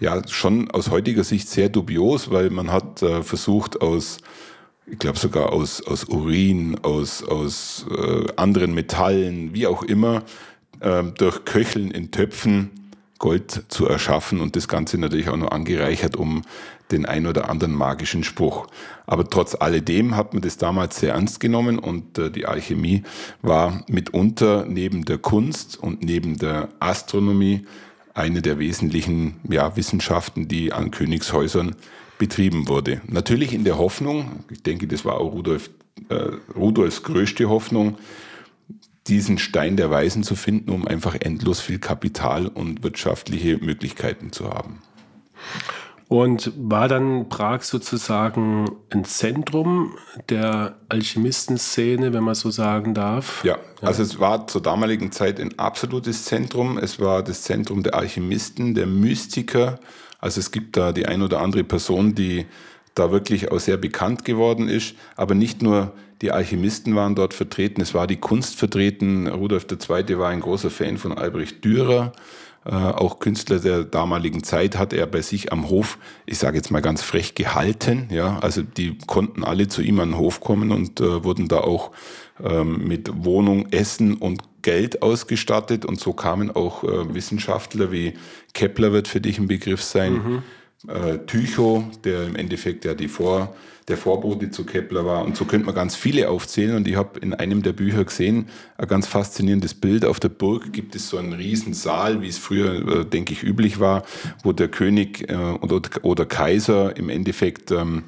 ja 0.00 0.26
schon 0.26 0.70
aus 0.70 0.90
heutiger 0.90 1.22
Sicht 1.22 1.48
sehr 1.48 1.68
dubios, 1.68 2.30
weil 2.30 2.48
man 2.48 2.72
hat 2.72 3.02
äh, 3.02 3.22
versucht 3.22 3.80
aus 3.82 4.18
ich 4.86 4.98
glaube 4.98 5.18
sogar 5.18 5.52
aus, 5.52 5.86
aus 5.86 6.04
Urin, 6.04 6.76
aus, 6.82 7.22
aus 7.22 7.86
äh, 7.90 8.26
anderen 8.34 8.74
Metallen, 8.74 9.54
wie 9.54 9.68
auch 9.68 9.84
immer, 9.84 10.24
äh, 10.80 11.04
durch 11.16 11.44
Köcheln 11.44 11.92
in 11.92 12.10
Töpfen 12.10 12.70
Gold 13.20 13.64
zu 13.68 13.86
erschaffen 13.86 14.40
und 14.40 14.56
das 14.56 14.66
Ganze 14.66 14.98
natürlich 14.98 15.28
auch 15.28 15.36
noch 15.36 15.52
angereichert 15.52 16.16
um 16.16 16.42
den 16.92 17.06
ein 17.06 17.26
oder 17.26 17.48
anderen 17.48 17.74
magischen 17.74 18.24
Spruch. 18.24 18.66
Aber 19.06 19.28
trotz 19.28 19.54
alledem 19.54 20.16
hat 20.16 20.32
man 20.32 20.42
das 20.42 20.56
damals 20.56 21.00
sehr 21.00 21.14
ernst 21.14 21.40
genommen 21.40 21.78
und 21.78 22.18
äh, 22.18 22.30
die 22.30 22.46
Alchemie 22.46 23.02
war 23.42 23.84
mitunter 23.88 24.64
neben 24.66 25.04
der 25.04 25.18
Kunst 25.18 25.76
und 25.76 26.02
neben 26.02 26.38
der 26.38 26.68
Astronomie 26.80 27.66
eine 28.14 28.42
der 28.42 28.58
wesentlichen 28.58 29.36
ja, 29.48 29.76
Wissenschaften, 29.76 30.48
die 30.48 30.72
an 30.72 30.90
Königshäusern 30.90 31.76
betrieben 32.18 32.68
wurde. 32.68 33.00
Natürlich 33.06 33.54
in 33.54 33.64
der 33.64 33.78
Hoffnung, 33.78 34.44
ich 34.50 34.62
denke, 34.62 34.86
das 34.86 35.04
war 35.04 35.14
auch 35.14 35.32
Rudolf, 35.32 35.70
äh, 36.08 36.14
Rudolfs 36.54 37.02
größte 37.02 37.48
Hoffnung, 37.48 37.98
diesen 39.06 39.38
Stein 39.38 39.76
der 39.76 39.90
Weisen 39.90 40.22
zu 40.22 40.36
finden, 40.36 40.70
um 40.70 40.86
einfach 40.86 41.16
endlos 41.18 41.60
viel 41.60 41.78
Kapital 41.78 42.46
und 42.46 42.82
wirtschaftliche 42.82 43.56
Möglichkeiten 43.58 44.32
zu 44.32 44.50
haben. 44.50 44.82
Und 46.10 46.50
war 46.56 46.88
dann 46.88 47.28
Prag 47.28 47.62
sozusagen 47.62 48.68
ein 48.90 49.04
Zentrum 49.04 49.94
der 50.28 50.74
Alchemistenszene, 50.88 52.12
wenn 52.12 52.24
man 52.24 52.34
so 52.34 52.50
sagen 52.50 52.94
darf? 52.94 53.44
Ja, 53.44 53.58
also 53.80 54.02
es 54.02 54.18
war 54.18 54.48
zur 54.48 54.60
damaligen 54.60 55.12
Zeit 55.12 55.38
ein 55.38 55.56
absolutes 55.56 56.24
Zentrum. 56.24 56.78
Es 56.78 56.98
war 56.98 57.22
das 57.22 57.42
Zentrum 57.42 57.84
der 57.84 57.94
Alchemisten, 57.94 58.74
der 58.74 58.88
Mystiker. 58.88 59.78
Also 60.18 60.40
es 60.40 60.50
gibt 60.50 60.76
da 60.76 60.90
die 60.90 61.06
ein 61.06 61.22
oder 61.22 61.40
andere 61.40 61.62
Person, 61.62 62.16
die 62.16 62.46
da 62.96 63.12
wirklich 63.12 63.52
auch 63.52 63.60
sehr 63.60 63.76
bekannt 63.76 64.24
geworden 64.24 64.68
ist. 64.68 64.96
Aber 65.14 65.36
nicht 65.36 65.62
nur 65.62 65.92
die 66.22 66.32
Alchemisten 66.32 66.96
waren 66.96 67.14
dort 67.14 67.34
vertreten, 67.34 67.80
es 67.80 67.94
war 67.94 68.08
die 68.08 68.16
Kunst 68.16 68.56
vertreten. 68.56 69.28
Rudolf 69.28 69.68
II. 69.70 70.18
war 70.18 70.30
ein 70.30 70.40
großer 70.40 70.70
Fan 70.70 70.98
von 70.98 71.16
Albrecht 71.16 71.64
Dürer. 71.64 72.10
Äh, 72.64 72.74
auch 72.74 73.20
Künstler 73.20 73.58
der 73.58 73.84
damaligen 73.84 74.42
Zeit 74.42 74.76
hat 74.76 74.92
er 74.92 75.06
bei 75.06 75.22
sich 75.22 75.50
am 75.50 75.70
Hof, 75.70 75.98
ich 76.26 76.38
sage 76.38 76.58
jetzt 76.58 76.70
mal 76.70 76.82
ganz 76.82 77.02
frech, 77.02 77.34
gehalten. 77.34 78.08
Ja, 78.10 78.38
also 78.40 78.62
die 78.62 78.98
konnten 79.06 79.44
alle 79.44 79.68
zu 79.68 79.80
ihm 79.80 79.98
an 80.00 80.10
den 80.10 80.18
Hof 80.18 80.40
kommen 80.40 80.70
und 80.70 81.00
äh, 81.00 81.24
wurden 81.24 81.48
da 81.48 81.60
auch 81.60 81.90
ähm, 82.42 82.86
mit 82.86 83.24
Wohnung, 83.24 83.72
Essen 83.72 84.14
und 84.14 84.42
Geld 84.62 85.02
ausgestattet. 85.02 85.86
Und 85.86 86.00
so 86.00 86.12
kamen 86.12 86.50
auch 86.50 86.84
äh, 86.84 87.14
Wissenschaftler 87.14 87.92
wie 87.92 88.14
Kepler 88.52 88.92
wird 88.92 89.08
für 89.08 89.22
dich 89.22 89.38
ein 89.38 89.48
Begriff 89.48 89.82
sein. 89.82 90.12
Mhm. 90.12 90.42
äh, 90.88 91.18
Tycho, 91.26 91.84
der 92.04 92.24
im 92.24 92.36
Endeffekt 92.36 92.84
ja 92.84 92.92
die 92.92 93.08
Vor, 93.08 93.54
der 93.90 93.98
Vorbote 93.98 94.50
zu 94.50 94.64
Kepler 94.64 95.04
war. 95.04 95.24
Und 95.24 95.36
so 95.36 95.44
könnte 95.44 95.66
man 95.66 95.74
ganz 95.74 95.94
viele 95.94 96.30
aufzählen. 96.30 96.76
Und 96.76 96.88
ich 96.88 96.96
habe 96.96 97.18
in 97.20 97.34
einem 97.34 97.62
der 97.62 97.72
Bücher 97.72 98.04
gesehen, 98.04 98.46
ein 98.78 98.88
ganz 98.88 99.06
faszinierendes 99.06 99.74
Bild. 99.74 100.04
Auf 100.04 100.20
der 100.20 100.30
Burg 100.30 100.72
gibt 100.72 100.94
es 100.94 101.08
so 101.10 101.18
einen 101.18 101.34
riesen 101.34 101.74
Saal, 101.74 102.22
wie 102.22 102.28
es 102.28 102.38
früher, 102.38 103.00
äh, 103.00 103.04
denke 103.04 103.32
ich, 103.32 103.42
üblich 103.42 103.80
war, 103.80 104.04
wo 104.42 104.52
der 104.52 104.68
König 104.68 105.28
äh, 105.28 105.34
oder, 105.36 106.24
Kaiser 106.24 106.96
im 106.96 107.08
Endeffekt 107.10 107.70
ähm, 107.70 108.04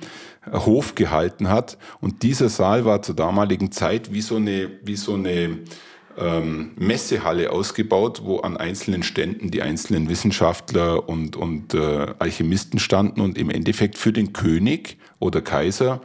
Hof 0.51 0.95
gehalten 0.95 1.49
hat. 1.49 1.77
Und 2.01 2.23
dieser 2.23 2.49
Saal 2.49 2.85
war 2.85 3.03
zur 3.03 3.15
damaligen 3.15 3.73
Zeit 3.73 4.13
wie 4.13 4.23
so 4.23 4.37
eine, 4.37 4.71
wie 4.83 4.97
so 4.97 5.15
eine 5.15 5.59
ähm, 6.19 6.73
Messehalle 6.77 7.51
ausgebaut, 7.51 8.23
wo 8.25 8.41
an 8.41 8.57
einzelnen 8.57 9.03
Ständen 9.03 9.51
die 9.51 9.63
einzelnen 9.63 10.09
Wissenschaftler 10.09 11.09
und, 11.09 11.37
und 11.37 11.75
äh, 11.75 12.15
Alchemisten 12.19 12.79
standen 12.79 13.21
und 13.21 13.39
im 13.39 13.51
Endeffekt 13.51 13.99
für 13.99 14.13
den 14.13 14.33
König 14.33 14.99
oder 15.19 15.41
Kaiser 15.41 16.01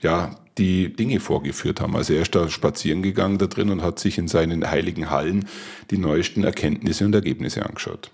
ja 0.00 0.36
die 0.58 0.94
Dinge 0.94 1.20
vorgeführt 1.20 1.80
haben. 1.80 1.96
Also 1.96 2.14
er 2.14 2.22
ist 2.22 2.34
da 2.34 2.48
spazieren 2.48 3.02
gegangen 3.02 3.38
da 3.38 3.46
drin 3.46 3.70
und 3.70 3.82
hat 3.82 3.98
sich 3.98 4.18
in 4.18 4.28
seinen 4.28 4.70
heiligen 4.70 5.10
Hallen 5.10 5.46
die 5.90 5.98
neuesten 5.98 6.44
Erkenntnisse 6.44 7.04
und 7.04 7.14
Ergebnisse 7.14 7.66
angeschaut. 7.66 8.12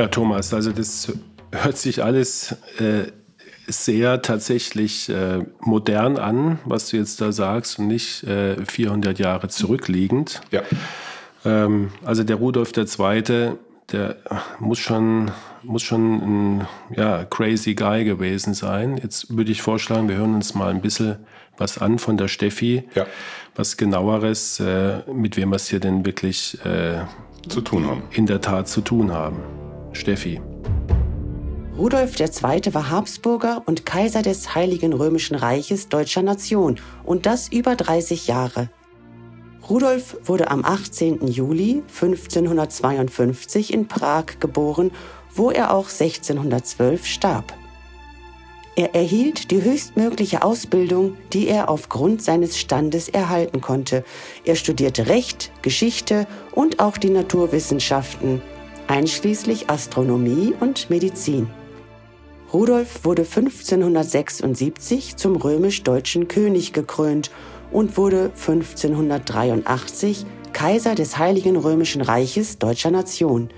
Ja, 0.00 0.08
Thomas, 0.08 0.54
also 0.54 0.72
das 0.72 1.12
hört 1.52 1.76
sich 1.76 2.02
alles 2.02 2.56
äh, 2.78 3.12
sehr 3.66 4.22
tatsächlich 4.22 5.10
äh, 5.10 5.44
modern 5.60 6.16
an, 6.16 6.58
was 6.64 6.88
du 6.88 6.96
jetzt 6.96 7.20
da 7.20 7.32
sagst 7.32 7.78
und 7.78 7.88
nicht 7.88 8.24
äh, 8.24 8.64
400 8.64 9.18
Jahre 9.18 9.48
zurückliegend. 9.48 10.40
Ja. 10.52 10.62
Ähm, 11.44 11.92
also 12.02 12.24
der 12.24 12.36
Rudolf 12.36 12.72
II., 12.74 13.52
der 13.92 14.16
muss 14.58 14.78
schon, 14.78 15.32
muss 15.64 15.82
schon 15.82 16.60
ein 16.60 16.68
ja, 16.96 17.26
crazy 17.26 17.74
Guy 17.74 18.04
gewesen 18.04 18.54
sein. 18.54 18.96
Jetzt 19.02 19.36
würde 19.36 19.52
ich 19.52 19.60
vorschlagen, 19.60 20.08
wir 20.08 20.16
hören 20.16 20.34
uns 20.34 20.54
mal 20.54 20.70
ein 20.70 20.80
bisschen 20.80 21.16
was 21.58 21.76
an 21.76 21.98
von 21.98 22.16
der 22.16 22.28
Steffi. 22.28 22.84
Ja. 22.94 23.04
Was 23.54 23.76
genaueres, 23.76 24.60
äh, 24.60 25.00
mit 25.12 25.36
wem 25.36 25.50
wir 25.50 25.56
es 25.56 25.68
hier 25.68 25.80
denn 25.80 26.06
wirklich 26.06 26.56
äh, 26.64 27.02
zu 27.50 27.60
tun 27.60 27.86
haben. 27.86 28.02
In 28.12 28.24
der 28.24 28.40
Tat 28.40 28.66
zu 28.66 28.80
tun 28.80 29.12
haben. 29.12 29.59
Steffi. 29.92 30.40
Rudolf 31.76 32.18
II. 32.20 32.74
war 32.74 32.90
Habsburger 32.90 33.62
und 33.66 33.86
Kaiser 33.86 34.22
des 34.22 34.54
Heiligen 34.54 34.92
Römischen 34.92 35.34
Reiches 35.34 35.88
deutscher 35.88 36.22
Nation 36.22 36.78
und 37.04 37.26
das 37.26 37.48
über 37.48 37.74
30 37.74 38.26
Jahre. 38.26 38.68
Rudolf 39.68 40.16
wurde 40.24 40.50
am 40.50 40.64
18. 40.64 41.26
Juli 41.26 41.82
1552 41.88 43.72
in 43.72 43.88
Prag 43.88 44.40
geboren, 44.40 44.90
wo 45.34 45.50
er 45.50 45.72
auch 45.72 45.88
1612 45.88 47.06
starb. 47.06 47.54
Er 48.76 48.94
erhielt 48.94 49.50
die 49.50 49.62
höchstmögliche 49.62 50.42
Ausbildung, 50.42 51.16
die 51.32 51.48
er 51.48 51.68
aufgrund 51.68 52.22
seines 52.22 52.58
Standes 52.58 53.08
erhalten 53.08 53.60
konnte. 53.60 54.04
Er 54.44 54.56
studierte 54.56 55.08
Recht, 55.08 55.50
Geschichte 55.62 56.26
und 56.52 56.80
auch 56.80 56.96
die 56.96 57.10
Naturwissenschaften 57.10 58.42
einschließlich 58.90 59.70
Astronomie 59.70 60.52
und 60.58 60.90
Medizin. 60.90 61.48
Rudolf 62.52 63.04
wurde 63.04 63.22
1576 63.22 65.14
zum 65.14 65.36
römisch-deutschen 65.36 66.26
König 66.26 66.72
gekrönt 66.72 67.30
und 67.70 67.96
wurde 67.96 68.32
1583 68.36 70.26
Kaiser 70.52 70.96
des 70.96 71.18
Heiligen 71.18 71.56
Römischen 71.56 72.02
Reiches 72.02 72.58
deutscher 72.58 72.90
Nation. 72.90 73.50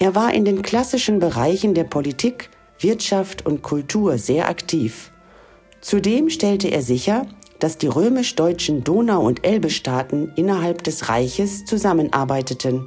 Er 0.00 0.16
war 0.16 0.34
in 0.34 0.44
den 0.44 0.62
klassischen 0.62 1.20
Bereichen 1.20 1.74
der 1.74 1.84
Politik, 1.84 2.50
Wirtschaft 2.80 3.46
und 3.46 3.62
Kultur 3.62 4.18
sehr 4.18 4.48
aktiv. 4.48 5.12
Zudem 5.80 6.28
stellte 6.28 6.68
er 6.68 6.82
sicher, 6.82 7.26
dass 7.60 7.78
die 7.78 7.86
römisch-deutschen 7.86 8.82
Donau- 8.82 9.24
und 9.24 9.46
Elbestaaten 9.46 10.32
innerhalb 10.34 10.82
des 10.82 11.08
Reiches 11.08 11.64
zusammenarbeiteten. 11.66 12.84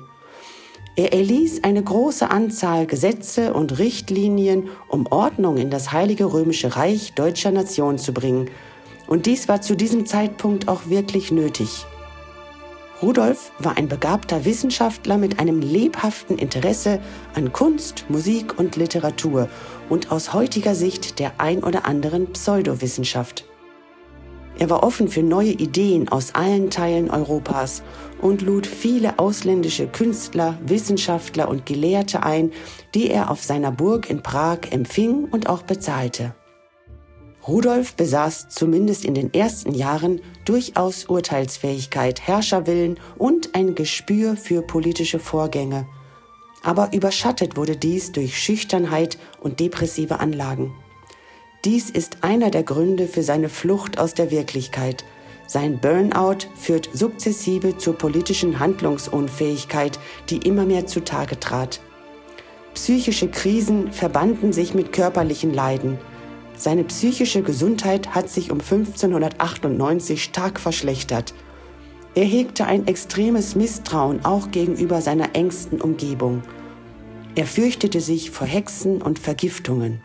Er 0.96 1.12
erließ 1.12 1.64
eine 1.64 1.82
große 1.82 2.30
Anzahl 2.30 2.86
Gesetze 2.86 3.54
und 3.54 3.80
Richtlinien, 3.80 4.70
um 4.88 5.08
Ordnung 5.08 5.58
in 5.58 5.72
das 5.72 5.92
Heilige 5.92 6.32
Römische 6.32 6.76
Reich 6.76 7.14
deutscher 7.14 7.50
Nation 7.50 7.98
zu 7.98 8.14
bringen. 8.14 8.52
Und 9.08 9.26
dies 9.26 9.48
war 9.48 9.62
zu 9.62 9.76
diesem 9.76 10.06
Zeitpunkt 10.06 10.68
auch 10.68 10.90
wirklich 10.90 11.32
nötig. 11.32 11.86
Rudolf 13.02 13.52
war 13.58 13.76
ein 13.76 13.88
begabter 13.88 14.46
Wissenschaftler 14.46 15.18
mit 15.18 15.40
einem 15.40 15.62
lebhaften 15.62 16.38
Interesse 16.38 17.02
an 17.34 17.52
Kunst, 17.52 18.06
Musik 18.10 18.60
und 18.60 18.76
Literatur 18.76 19.50
und 19.90 20.12
aus 20.12 20.32
heutiger 20.32 20.76
Sicht 20.76 21.18
der 21.18 21.34
ein 21.40 21.64
oder 21.64 21.86
anderen 21.86 22.32
Pseudowissenschaft. 22.32 23.46
Er 24.60 24.70
war 24.70 24.84
offen 24.84 25.08
für 25.08 25.24
neue 25.24 25.52
Ideen 25.52 26.10
aus 26.10 26.36
allen 26.36 26.70
Teilen 26.70 27.10
Europas 27.10 27.82
und 28.22 28.42
lud 28.42 28.68
viele 28.68 29.20
ausländische 29.20 29.88
Künstler, 29.88 30.58
Wissenschaftler 30.66 31.50
und 31.50 31.66
Gelehrte 31.66 32.24
ein, 32.24 32.52
die 32.94 33.10
er 33.10 33.32
auf 33.32 33.44
seiner 33.44 33.72
Burg 33.72 34.10
in 34.10 34.22
Prag 34.22 34.60
empfing 34.72 35.26
und 35.26 35.50
auch 35.50 35.64
bezahlte. 35.64 36.36
Rudolf 37.46 37.96
besaß 37.96 38.48
zumindest 38.50 39.04
in 39.04 39.16
den 39.16 39.34
ersten 39.34 39.74
Jahren 39.74 40.22
durchaus 40.46 41.06
Urteilsfähigkeit, 41.06 42.22
Herrscherwillen 42.22 42.98
und 43.18 43.54
ein 43.56 43.76
Gespür 43.76 44.38
für 44.38 44.62
politische 44.62 45.20
Vorgänge. 45.20 45.86
Aber 46.64 46.94
überschattet 46.94 47.58
wurde 47.58 47.76
dies 47.76 48.14
durch 48.14 48.40
Schüchternheit 48.40 49.18
und 49.42 49.60
depressive 49.60 50.22
Anlagen. 50.22 50.74
Dies 51.66 51.90
ist 51.90 52.18
einer 52.26 52.52
der 52.52 52.64
Gründe 52.64 53.08
für 53.08 53.24
seine 53.24 53.48
Flucht 53.48 53.98
aus 53.98 54.14
der 54.14 54.32
Wirklichkeit. 54.32 55.06
Sein 55.48 55.80
Burnout 55.80 56.50
führt 56.56 56.90
sukzessive 56.92 57.78
zur 57.78 57.98
politischen 57.98 58.60
Handlungsunfähigkeit, 58.60 59.98
die 60.30 60.40
immer 60.40 60.66
mehr 60.66 60.88
zutage 60.88 61.40
trat. 61.40 61.80
Psychische 62.74 63.30
Krisen 63.30 63.94
verbanden 63.94 64.52
sich 64.52 64.74
mit 64.74 64.92
körperlichen 64.92 65.54
Leiden. 65.54 66.00
Seine 66.58 66.84
psychische 66.84 67.44
Gesundheit 67.44 68.14
hat 68.14 68.30
sich 68.30 68.52
um 68.52 68.60
1598 68.60 70.22
stark 70.22 70.60
verschlechtert. 70.60 71.34
Er 72.14 72.26
hegte 72.26 72.66
ein 72.66 72.88
extremes 72.88 73.56
Misstrauen 73.56 74.26
auch 74.26 74.52
gegenüber 74.52 75.02
seiner 75.02 75.34
engsten 75.34 75.80
Umgebung. 75.80 76.42
Er 77.36 77.46
fürchtete 77.46 78.02
sich 78.02 78.32
vor 78.32 78.48
Hexen 78.48 79.02
und 79.02 79.18
Vergiftungen. 79.18 80.02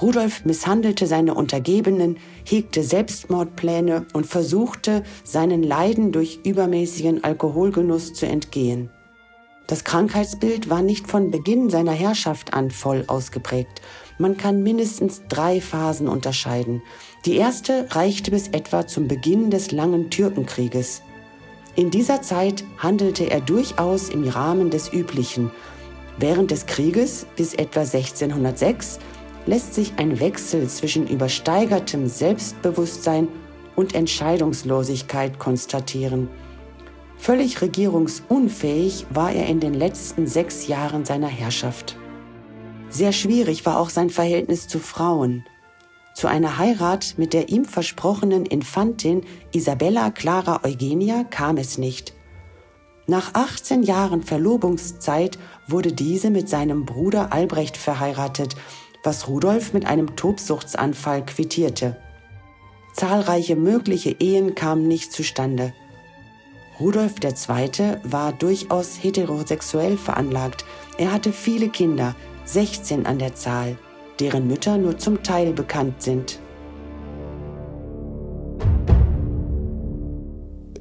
Rudolf 0.00 0.44
misshandelte 0.44 1.06
seine 1.06 1.34
Untergebenen, 1.34 2.16
hegte 2.44 2.82
Selbstmordpläne 2.82 4.06
und 4.14 4.26
versuchte, 4.26 5.02
seinen 5.24 5.62
Leiden 5.62 6.12
durch 6.12 6.40
übermäßigen 6.44 7.22
Alkoholgenuss 7.22 8.14
zu 8.14 8.26
entgehen. 8.26 8.90
Das 9.66 9.84
Krankheitsbild 9.84 10.68
war 10.68 10.82
nicht 10.82 11.06
von 11.06 11.30
Beginn 11.30 11.70
seiner 11.70 11.92
Herrschaft 11.92 12.54
an 12.54 12.70
voll 12.70 13.04
ausgeprägt. 13.06 13.80
Man 14.18 14.36
kann 14.36 14.62
mindestens 14.64 15.22
drei 15.28 15.60
Phasen 15.60 16.08
unterscheiden. 16.08 16.82
Die 17.24 17.36
erste 17.36 17.86
reichte 17.90 18.32
bis 18.32 18.48
etwa 18.48 18.86
zum 18.86 19.06
Beginn 19.06 19.50
des 19.50 19.70
langen 19.70 20.10
Türkenkrieges. 20.10 21.02
In 21.76 21.90
dieser 21.90 22.20
Zeit 22.20 22.64
handelte 22.78 23.30
er 23.30 23.40
durchaus 23.40 24.08
im 24.08 24.26
Rahmen 24.26 24.70
des 24.70 24.92
Üblichen. 24.92 25.52
Während 26.18 26.50
des 26.50 26.66
Krieges 26.66 27.26
bis 27.36 27.54
etwa 27.54 27.80
1606 27.80 28.98
lässt 29.46 29.74
sich 29.74 29.94
ein 29.96 30.20
Wechsel 30.20 30.68
zwischen 30.68 31.06
übersteigertem 31.06 32.08
Selbstbewusstsein 32.08 33.28
und 33.76 33.94
Entscheidungslosigkeit 33.94 35.38
konstatieren. 35.38 36.28
Völlig 37.16 37.60
regierungsunfähig 37.60 39.06
war 39.10 39.32
er 39.32 39.46
in 39.46 39.60
den 39.60 39.74
letzten 39.74 40.26
sechs 40.26 40.68
Jahren 40.68 41.04
seiner 41.04 41.28
Herrschaft. 41.28 41.96
Sehr 42.88 43.12
schwierig 43.12 43.66
war 43.66 43.78
auch 43.78 43.90
sein 43.90 44.10
Verhältnis 44.10 44.68
zu 44.68 44.78
Frauen. 44.78 45.44
Zu 46.14 46.26
einer 46.26 46.58
Heirat 46.58 47.14
mit 47.18 47.32
der 47.32 47.48
ihm 47.48 47.64
versprochenen 47.64 48.44
Infantin 48.44 49.22
Isabella 49.52 50.10
Clara 50.10 50.60
Eugenia 50.64 51.24
kam 51.24 51.56
es 51.56 51.78
nicht. 51.78 52.14
Nach 53.06 53.34
18 53.34 53.82
Jahren 53.82 54.22
Verlobungszeit 54.22 55.38
wurde 55.66 55.92
diese 55.92 56.30
mit 56.30 56.48
seinem 56.48 56.84
Bruder 56.84 57.32
Albrecht 57.32 57.76
verheiratet, 57.76 58.56
was 59.02 59.28
Rudolf 59.28 59.72
mit 59.72 59.86
einem 59.86 60.16
Tobsuchtsanfall 60.16 61.24
quittierte. 61.24 61.96
Zahlreiche 62.92 63.56
mögliche 63.56 64.10
Ehen 64.18 64.54
kamen 64.54 64.88
nicht 64.88 65.12
zustande. 65.12 65.72
Rudolf 66.78 67.14
II. 67.22 67.96
war 68.04 68.32
durchaus 68.32 69.02
heterosexuell 69.02 69.96
veranlagt. 69.96 70.64
Er 70.98 71.12
hatte 71.12 71.32
viele 71.32 71.68
Kinder, 71.68 72.14
16 72.44 73.06
an 73.06 73.18
der 73.18 73.34
Zahl, 73.34 73.76
deren 74.18 74.46
Mütter 74.46 74.78
nur 74.78 74.98
zum 74.98 75.22
Teil 75.22 75.52
bekannt 75.52 76.02
sind. 76.02 76.40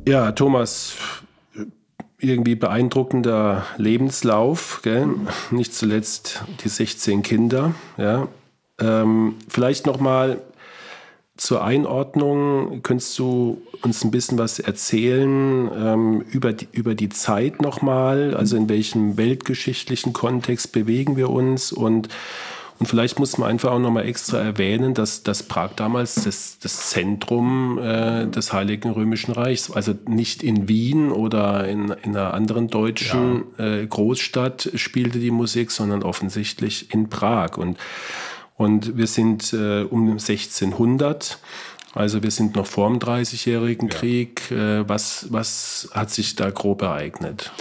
Ja, 0.08 0.32
Thomas, 0.32 0.96
irgendwie 2.20 2.56
beeindruckender 2.56 3.66
Lebenslauf, 3.78 4.82
gell? 4.84 5.08
nicht 5.52 5.74
zuletzt 5.74 6.44
die 6.64 6.70
16 6.70 7.24
Kinder. 7.24 7.74
Ja? 7.98 8.28
Ähm, 8.80 9.36
vielleicht 9.48 9.86
noch 9.86 10.00
mal 10.00 10.42
zur 11.38 11.64
Einordnung, 11.64 12.84
könntest 12.84 13.18
du 13.18 13.62
uns 13.82 14.04
ein 14.04 14.12
bisschen 14.12 14.38
was 14.38 14.60
erzählen 14.60 15.72
ähm, 15.74 16.22
über, 16.30 16.52
die, 16.52 16.68
über 16.74 16.96
die 16.96 17.08
Zeit 17.08 17.62
nochmal? 17.62 18.36
Also 18.36 18.58
in 18.58 18.68
welchem 18.68 19.16
weltgeschichtlichen 19.16 20.12
Kontext 20.12 20.74
bewegen 20.74 21.16
wir 21.16 21.30
uns 21.30 21.72
und 21.72 22.10
und 22.80 22.86
vielleicht 22.86 23.20
muss 23.20 23.38
man 23.38 23.50
einfach 23.50 23.72
auch 23.72 23.80
nochmal 23.80 24.06
extra 24.06 24.38
erwähnen, 24.38 24.94
dass, 24.94 25.22
dass 25.22 25.44
Prag 25.44 25.72
damals 25.76 26.16
das, 26.16 26.60
das 26.60 26.90
Zentrum 26.90 27.78
äh, 27.78 28.26
des 28.28 28.54
Heiligen 28.54 28.92
Römischen 28.92 29.34
Reichs, 29.34 29.70
also 29.70 29.94
nicht 30.08 30.44
in 30.44 30.70
Wien 30.70 31.12
oder 31.12 31.68
in, 31.68 31.90
in 31.90 32.16
einer 32.16 32.34
anderen 32.34 32.70
deutschen 32.70 33.44
ja. 33.58 33.66
äh, 33.66 33.86
Großstadt 33.86 34.72
spielte 34.76 35.20
die 35.20 35.32
Musik, 35.32 35.72
sondern 35.72 36.04
offensichtlich 36.04 36.94
in 36.94 37.10
Prag. 37.10 37.58
Und, 37.58 37.78
und 38.56 38.96
wir 38.98 39.08
sind 39.08 39.52
äh, 39.52 39.84
um 39.84 40.12
1600. 40.12 41.38
Also 41.94 42.24
wir 42.24 42.32
sind 42.32 42.56
noch 42.56 42.66
vor 42.66 42.88
dem 42.88 43.00
Dreißigjährigen 43.00 43.90
ja. 43.90 43.94
Krieg. 43.94 44.52
Äh, 44.52 44.88
was, 44.88 45.28
was 45.32 45.90
hat 45.92 46.12
sich 46.12 46.38
da 46.38 46.50
grob 46.50 46.82
ereignet? 46.82 47.52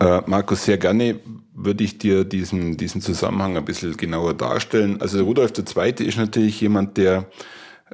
Äh, 0.00 0.22
Markus, 0.26 0.64
sehr 0.64 0.78
gerne 0.78 1.20
würde 1.54 1.82
ich 1.82 1.98
dir 1.98 2.24
diesen, 2.24 2.76
diesen 2.76 3.00
Zusammenhang 3.00 3.56
ein 3.56 3.64
bisschen 3.64 3.96
genauer 3.96 4.34
darstellen. 4.34 5.00
Also 5.00 5.22
Rudolf 5.24 5.52
II. 5.56 6.06
ist 6.06 6.16
natürlich 6.16 6.60
jemand, 6.60 6.96
der 6.96 7.26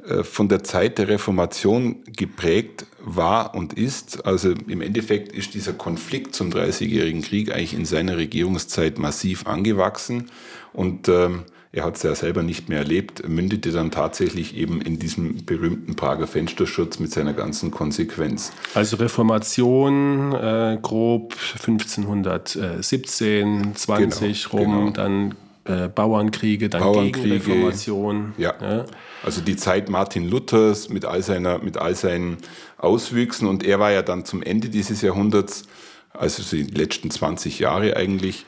äh, 0.07 0.23
von 0.23 0.49
der 0.49 0.63
Zeit 0.63 0.97
der 0.97 1.07
Reformation 1.07 2.03
geprägt 2.05 2.85
war 2.99 3.55
und 3.55 3.73
ist. 3.73 4.25
Also 4.25 4.51
im 4.51 4.81
Endeffekt 4.81 5.31
ist 5.31 5.53
dieser 5.53 5.73
Konflikt 5.73 6.35
zum 6.35 6.51
Dreißigjährigen 6.51 7.21
Krieg 7.21 7.51
eigentlich 7.51 7.73
in 7.73 7.85
seiner 7.85 8.17
Regierungszeit 8.17 8.99
massiv 8.99 9.47
angewachsen 9.47 10.29
und 10.73 11.07
ähm, 11.07 11.43
er 11.75 11.83
hat 11.83 11.97
es 11.97 12.03
ja 12.03 12.15
selber 12.15 12.41
nicht 12.41 12.69
mehr 12.69 12.77
erlebt, 12.79 13.27
mündete 13.27 13.73
dann 13.73 13.91
tatsächlich 13.91 14.55
eben 14.55 14.81
in 14.81 14.97
diesem 14.97 15.45
berühmten 15.45 15.97
Prager 15.97 16.25
Fensterschutz 16.25 16.99
mit 16.99 17.11
seiner 17.11 17.33
ganzen 17.33 17.69
Konsequenz. 17.69 18.53
Also 18.73 18.95
Reformation 18.95 20.31
äh, 20.31 20.77
grob 20.81 21.35
1517, 21.67 23.75
20 23.75 24.49
genau, 24.49 24.63
rum, 24.63 24.73
genau. 24.73 24.89
dann 24.91 25.35
äh, 25.65 25.89
Bauernkriege, 25.89 26.69
dann 26.69 26.81
Bauernkriege, 26.81 27.39
Gegenreformation. 27.39 28.33
Ja. 28.37 28.53
ja. 28.61 28.85
Also 29.23 29.41
die 29.41 29.57
Zeit 29.57 29.89
Martin 29.89 30.29
Luthers 30.29 30.87
mit 30.87 31.03
all, 31.03 31.23
seiner, 31.23 31.59
mit 31.59 31.77
all 31.77 31.93
seinen 31.93 32.37
Auswüchsen 32.77 33.49
und 33.49 33.65
er 33.65 33.81
war 33.81 33.91
ja 33.91 34.01
dann 34.01 34.23
zum 34.23 34.41
Ende 34.41 34.69
dieses 34.69 35.01
Jahrhunderts, 35.01 35.63
also 36.13 36.41
die 36.55 36.63
letzten 36.63 37.11
20 37.11 37.59
Jahre 37.59 37.97
eigentlich, 37.97 38.45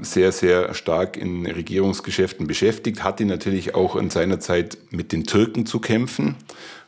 sehr, 0.00 0.32
sehr 0.32 0.72
stark 0.72 1.18
in 1.18 1.44
Regierungsgeschäften 1.44 2.46
beschäftigt, 2.46 3.04
hatte 3.04 3.26
natürlich 3.26 3.74
auch 3.74 3.96
in 3.96 4.08
seiner 4.08 4.40
Zeit 4.40 4.78
mit 4.90 5.12
den 5.12 5.24
Türken 5.24 5.66
zu 5.66 5.78
kämpfen. 5.78 6.36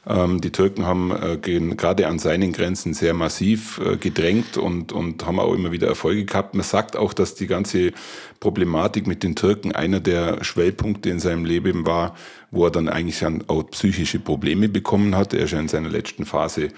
Ähm, 0.07 0.41
die 0.41 0.51
Türken 0.51 0.87
haben 0.87 1.11
äh, 1.11 1.37
gerade 1.37 2.07
an 2.07 2.19
seinen 2.19 2.53
Grenzen 2.53 2.95
sehr 2.95 3.13
massiv 3.13 3.79
äh, 3.85 3.97
gedrängt 3.97 4.57
und, 4.57 4.93
und 4.93 5.27
haben 5.27 5.39
auch 5.39 5.53
immer 5.53 5.73
wieder 5.73 5.89
Erfolge 5.89 6.25
gehabt. 6.25 6.55
Man 6.55 6.65
sagt 6.65 6.97
auch, 6.97 7.13
dass 7.13 7.35
die 7.35 7.47
ganze 7.47 7.93
Problematik 8.41 9.07
mit 9.07 9.23
den 9.23 9.37
Türken 9.37 9.73
einer 9.73 10.01
der 10.01 10.43
Schwellpunkte 10.43 11.11
in 11.11 11.21
seinem 11.21 11.45
Leben 11.45 11.85
war, 11.85 12.15
wo 12.51 12.65
er 12.65 12.71
dann 12.71 12.89
eigentlich 12.89 13.23
auch 13.49 13.63
psychische 13.71 14.21
Probleme 14.21 14.71
bekommen 14.71 15.17
hat. 15.17 15.35
Er 15.35 15.45
ist 15.45 15.51
ja 15.53 15.61
in 15.61 15.69
seiner 15.69 15.91
letzten 15.91 16.25
Phase 16.25 16.69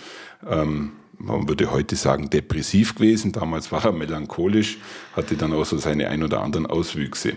ähm, 0.48 0.92
man 1.22 1.48
würde 1.48 1.70
heute 1.70 1.96
sagen, 1.96 2.30
depressiv 2.30 2.94
gewesen. 2.94 3.32
Damals 3.32 3.70
war 3.70 3.84
er 3.84 3.92
melancholisch, 3.92 4.78
hatte 5.14 5.36
dann 5.36 5.52
auch 5.52 5.64
so 5.64 5.78
seine 5.78 6.08
ein 6.08 6.22
oder 6.22 6.42
anderen 6.42 6.66
Auswüchse. 6.66 7.34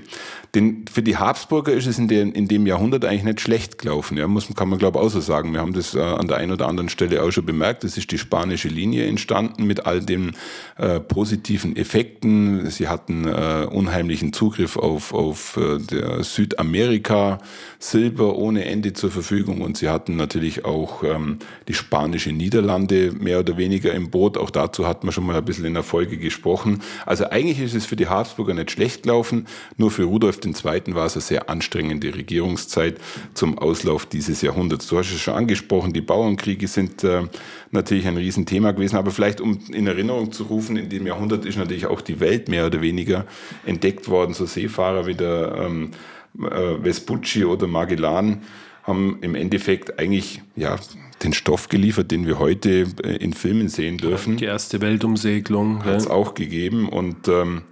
Denn 0.56 0.86
für 0.92 1.04
die 1.04 1.18
Habsburger 1.18 1.74
ist 1.74 1.86
es 1.86 2.00
in, 2.00 2.08
den, 2.08 2.32
in 2.32 2.48
dem 2.48 2.66
Jahrhundert 2.66 3.06
eigentlich 3.06 3.24
nicht 3.24 3.42
schlecht 3.42 3.78
gelaufen. 3.78 4.18
Ja, 4.18 4.28
muss, 4.28 4.48
kann 4.56 4.70
man 4.70 4.80
glaube 4.80 5.00
ich 5.00 5.06
auch 5.06 5.10
so 5.10 5.20
sagen. 5.20 5.54
Wir 5.54 5.60
haben 5.60 5.74
das 5.74 5.94
äh, 5.94 6.00
an 6.00 6.28
der 6.28 6.38
einen 6.38 6.52
oder 6.52 6.68
anderen 6.68 6.90
Stelle 6.90 7.22
auch 7.22 7.32
schon 7.32 7.46
bemerkt. 7.46 7.84
Es 7.84 7.98
ist 7.98 8.12
die 8.12 8.18
spanische 8.18 8.70
Linie 8.70 9.06
entstanden 9.06 9.66
mit 9.66 9.86
all 9.86 10.00
den 10.00 10.32
äh, 10.78 11.00
positiven 11.00 11.76
Effekten. 11.76 12.70
Sie 12.70 12.88
hatten 12.88 13.28
äh, 13.28 13.68
unheimlichen 13.70 14.34
Zugriff 14.34 14.78
auf, 14.78 15.14
auf 15.14 15.58
äh, 15.58 16.24
Südamerika, 16.24 17.40
Silber 17.80 18.36
ohne 18.36 18.66
Ende 18.66 18.94
zur 18.94 19.12
Verfügung 19.12 19.62
und 19.62 19.78
sie 19.78 19.90
hatten 19.90 20.16
natürlich 20.16 20.66
auch 20.66 21.04
ähm, 21.04 21.40
die 21.68 21.74
spanische 21.74 22.32
Niederlande 22.32 23.12
mehr 23.12 23.40
oder 23.40 23.58
weniger 23.58 23.75
im 23.84 24.10
Boot. 24.10 24.38
Auch 24.38 24.50
dazu 24.50 24.88
hat 24.88 25.04
man 25.04 25.12
schon 25.12 25.26
mal 25.26 25.36
ein 25.36 25.44
bisschen 25.44 25.66
in 25.66 25.74
der 25.74 25.84
Folge 25.84 26.18
gesprochen. 26.18 26.82
Also 27.06 27.26
eigentlich 27.30 27.60
ist 27.60 27.76
es 27.76 27.86
für 27.86 27.96
die 27.96 28.08
Habsburger 28.08 28.54
nicht 28.54 28.72
schlecht 28.72 29.04
gelaufen, 29.04 29.48
nur 29.78 29.92
für 29.92 30.04
Rudolf 30.04 30.40
II. 30.46 30.54
war 30.94 31.06
es 31.06 31.16
eine 31.16 31.22
sehr 31.22 31.50
anstrengende 31.50 32.16
Regierungszeit 32.16 33.00
zum 33.34 33.58
Auslauf 33.58 34.06
dieses 34.06 34.42
Jahrhunderts. 34.42 34.88
Du 34.88 34.98
hast 34.98 35.12
es 35.12 35.20
schon 35.20 35.34
angesprochen, 35.34 35.92
die 35.92 36.02
Bauernkriege 36.02 36.68
sind 36.68 37.04
äh, 37.04 37.24
natürlich 37.72 38.08
ein 38.08 38.18
Riesenthema 38.18 38.72
gewesen, 38.72 38.96
aber 38.96 39.12
vielleicht 39.12 39.42
um 39.42 39.60
in 39.72 39.88
Erinnerung 39.88 40.32
zu 40.32 40.44
rufen, 40.44 40.78
in 40.78 40.90
dem 40.90 41.06
Jahrhundert 41.08 41.46
ist 41.46 41.58
natürlich 41.58 41.88
auch 41.88 42.02
die 42.02 42.20
Welt 42.20 42.48
mehr 42.48 42.68
oder 42.68 42.82
weniger 42.82 43.26
entdeckt 43.66 44.08
worden. 44.08 44.34
So 44.34 44.46
Seefahrer 44.46 45.06
wie 45.06 45.16
der 45.16 45.56
ähm, 45.60 45.92
äh, 46.40 46.76
Vespucci 46.82 47.46
oder 47.46 47.68
Magellan 47.68 48.42
haben 48.84 49.18
im 49.22 49.36
Endeffekt 49.36 50.00
eigentlich 50.00 50.42
ja 50.56 50.78
den 51.24 51.34
Stoff 51.34 51.70
geliefert, 51.70 52.12
den 52.12 52.26
wir 52.26 52.40
heute 52.40 52.88
äh, 53.04 53.16
in 53.18 53.34
Filmen 53.34 53.70
sehen 53.70 53.98
dürfen. 53.98 54.38
Die 54.38 54.46
erste 54.46 54.82
Weltumsegelung. 54.82 55.84
Hat 55.86 55.96
es 55.96 56.06
ja. 56.06 56.12
auch 56.12 56.34
gegeben 56.34 56.90
und 56.90 57.28
ähm, 57.28 57.64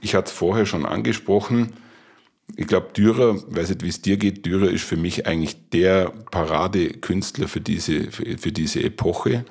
ich 0.00 0.14
hatte 0.14 0.26
es 0.26 0.32
vorher 0.32 0.66
schon 0.66 0.84
angesprochen. 0.84 1.72
Ich 2.56 2.66
glaube, 2.66 2.88
Dürer, 2.94 3.36
weiß 3.48 3.70
nicht, 3.70 3.82
wie 3.82 3.88
es 3.88 4.02
dir 4.02 4.16
geht, 4.16 4.44
Dürer 4.44 4.70
ist 4.70 4.84
für 4.84 4.96
mich 4.96 5.26
eigentlich 5.26 5.70
der 5.70 6.12
Paradekünstler 6.30 7.48
für 7.48 7.60
diese, 7.60 8.10
für, 8.10 8.36
für 8.36 8.52
diese 8.52 8.82
Epoche. 8.82 9.44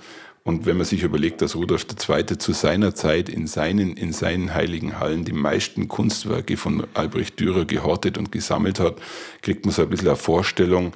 Und 0.44 0.66
wenn 0.66 0.78
man 0.78 0.86
sich 0.86 1.04
überlegt, 1.04 1.42
dass 1.42 1.56
Rudolf 1.56 1.86
II. 2.10 2.38
zu 2.38 2.52
seiner 2.52 2.96
Zeit 2.96 3.30
in 3.30 3.46
seinen, 3.46 3.96
in 3.96 4.12
seinen 4.12 4.54
heiligen 4.54 5.00
Hallen 5.00 5.24
die 5.24 5.34
meisten 5.34 5.88
Kunstwerke 5.88 6.58
von 6.58 6.86
Albrecht 6.96 7.40
Dürer 7.40 7.66
gehortet 7.66 8.18
und 8.18 8.32
gesammelt 8.32 8.80
hat, 8.80 8.96
kriegt 9.42 9.66
man 9.66 9.74
so 9.74 9.84
ein 9.84 9.90
bisschen 9.90 10.08
eine 10.08 10.18
Vorstellung, 10.18 10.94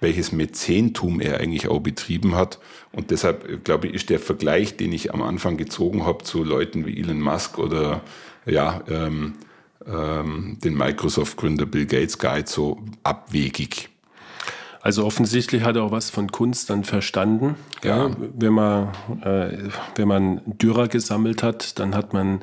welches 0.00 0.32
Mäzentum 0.32 1.20
er 1.20 1.40
eigentlich 1.40 1.68
auch 1.68 1.80
betrieben 1.80 2.34
hat. 2.34 2.58
Und 2.92 3.10
deshalb, 3.10 3.64
glaube 3.64 3.88
ich, 3.88 3.94
ist 3.94 4.10
der 4.10 4.20
Vergleich, 4.20 4.76
den 4.76 4.92
ich 4.92 5.12
am 5.12 5.22
Anfang 5.22 5.56
gezogen 5.56 6.06
habe 6.06 6.24
zu 6.24 6.44
Leuten 6.44 6.86
wie 6.86 6.98
Elon 6.98 7.20
Musk 7.20 7.58
oder 7.58 8.02
ja, 8.46 8.82
ähm, 8.88 9.34
ähm, 9.86 10.58
den 10.62 10.76
Microsoft-Gründer 10.76 11.66
Bill 11.66 11.86
Gates 11.86 12.18
gar 12.18 12.36
nicht 12.36 12.48
so 12.48 12.82
abwegig. 13.02 13.90
Also 14.80 15.04
offensichtlich 15.04 15.64
hat 15.64 15.76
er 15.76 15.82
auch 15.82 15.90
was 15.90 16.10
von 16.10 16.30
Kunst 16.30 16.70
dann 16.70 16.84
verstanden. 16.84 17.56
Ja. 17.82 18.08
ja 18.08 18.16
wenn, 18.18 18.52
man, 18.52 18.88
äh, 19.22 19.68
wenn 19.96 20.08
man 20.08 20.40
Dürer 20.46 20.88
gesammelt 20.88 21.42
hat, 21.42 21.78
dann 21.78 21.94
hat 21.94 22.12
man 22.12 22.42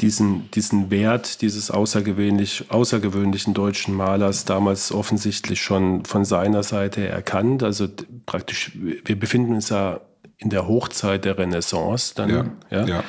diesen, 0.00 0.50
diesen 0.50 0.90
Wert 0.90 1.40
dieses 1.40 1.70
außergewöhnlich, 1.70 2.66
außergewöhnlichen 2.68 3.54
deutschen 3.54 3.94
Malers 3.94 4.44
damals 4.44 4.92
offensichtlich 4.92 5.62
schon 5.62 6.04
von 6.04 6.24
seiner 6.24 6.62
Seite 6.62 7.08
erkannt. 7.08 7.62
Also 7.62 7.88
praktisch, 8.26 8.72
wir 8.74 9.18
befinden 9.18 9.54
uns 9.54 9.70
ja 9.70 10.00
in 10.38 10.50
der 10.50 10.68
Hochzeit 10.68 11.24
der 11.24 11.38
Renaissance 11.38 12.14
dann. 12.14 12.30
Ja. 12.30 12.44
ja. 12.70 12.86
ja. 12.86 13.04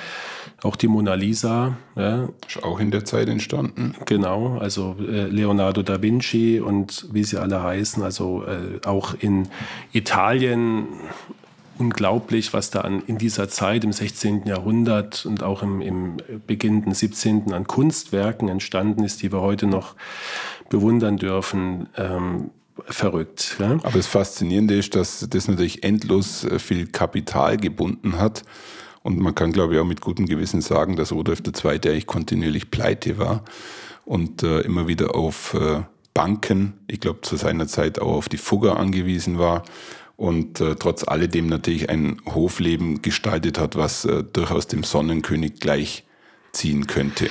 Auch 0.63 0.75
die 0.75 0.87
Mona 0.87 1.13
Lisa. 1.13 1.77
Ja. 1.95 2.29
Ist 2.47 2.63
auch 2.63 2.79
in 2.79 2.89
der 2.89 3.05
Zeit 3.05 3.29
entstanden. 3.29 3.93
Genau, 4.05 4.57
also 4.57 4.95
äh, 4.99 5.27
Leonardo 5.27 5.83
da 5.83 6.01
Vinci 6.01 6.59
und 6.59 7.07
wie 7.11 7.23
sie 7.23 7.39
alle 7.39 7.61
heißen. 7.61 8.01
Also 8.01 8.43
äh, 8.43 8.85
auch 8.85 9.13
in 9.19 9.49
Italien 9.91 10.87
unglaublich, 11.77 12.53
was 12.53 12.71
da 12.71 12.81
an, 12.81 13.03
in 13.05 13.19
dieser 13.19 13.49
Zeit 13.49 13.83
im 13.83 13.93
16. 13.93 14.47
Jahrhundert 14.47 15.27
und 15.27 15.43
auch 15.43 15.61
im, 15.61 15.79
im 15.81 16.17
beginnenden 16.47 16.95
17. 16.95 17.53
an 17.53 17.67
Kunstwerken 17.67 18.49
entstanden 18.49 19.03
ist, 19.03 19.21
die 19.21 19.31
wir 19.31 19.41
heute 19.41 19.67
noch 19.67 19.95
bewundern 20.69 21.17
dürfen. 21.17 21.87
Ähm, 21.95 22.49
verrückt. 22.85 23.57
Ja? 23.59 23.71
Aber 23.71 23.97
das 23.97 24.05
Faszinierende 24.05 24.75
ist, 24.75 24.95
dass 24.95 25.25
das 25.27 25.47
natürlich 25.47 25.83
endlos 25.83 26.43
äh, 26.43 26.59
viel 26.59 26.87
Kapital 26.87 27.57
gebunden 27.57 28.19
hat 28.19 28.43
und 29.07 29.21
man 29.21 29.33
kann, 29.33 29.53
glaube 29.53 29.73
ich, 29.73 29.79
auch 29.79 29.85
mit 29.85 30.01
gutem 30.01 30.25
Gewissen 30.25 30.59
sagen, 30.59 30.97
dass 30.97 31.13
Rudolf 31.13 31.39
II. 31.39 31.71
eigentlich 31.71 32.07
kontinuierlich 32.07 32.69
pleite 32.71 33.17
war 33.17 33.45
und 34.03 34.43
äh, 34.43 34.59
immer 34.59 34.89
wieder 34.89 35.15
auf 35.15 35.53
äh, 35.53 35.83
Banken, 36.13 36.73
ich 36.87 36.99
glaube 36.99 37.21
zu 37.21 37.37
seiner 37.37 37.67
Zeit 37.67 37.99
auch 37.99 38.17
auf 38.17 38.27
die 38.27 38.35
Fugger 38.35 38.75
angewiesen 38.75 39.39
war 39.39 39.63
und 40.17 40.59
äh, 40.59 40.75
trotz 40.75 41.07
alledem 41.07 41.47
natürlich 41.47 41.89
ein 41.89 42.21
Hofleben 42.25 43.01
gestaltet 43.01 43.57
hat, 43.59 43.77
was 43.77 44.03
äh, 44.03 44.25
durchaus 44.25 44.67
dem 44.67 44.83
Sonnenkönig 44.83 45.61
gleichziehen 45.61 46.85
könnte. 46.87 47.29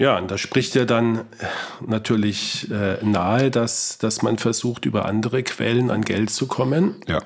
Ja, 0.00 0.16
und 0.16 0.30
da 0.30 0.38
spricht 0.38 0.74
ja 0.76 0.86
dann 0.86 1.18
äh, 1.18 1.22
natürlich 1.86 2.70
äh, 2.70 3.04
nahe, 3.04 3.50
dass, 3.50 3.98
dass 3.98 4.22
man 4.22 4.38
versucht, 4.38 4.86
über 4.86 5.04
andere 5.04 5.42
Quellen 5.42 5.90
an 5.90 6.00
Geld 6.00 6.30
zu 6.30 6.46
kommen. 6.46 6.94
Ja. 7.06 7.20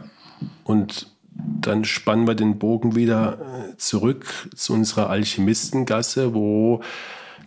Und 0.64 1.06
dann 1.30 1.84
spannen 1.84 2.26
wir 2.26 2.34
den 2.34 2.58
Bogen 2.58 2.96
wieder 2.96 3.38
äh, 3.38 3.76
zurück 3.76 4.26
zu 4.56 4.72
unserer 4.72 5.08
Alchemistengasse, 5.08 6.34
wo 6.34 6.80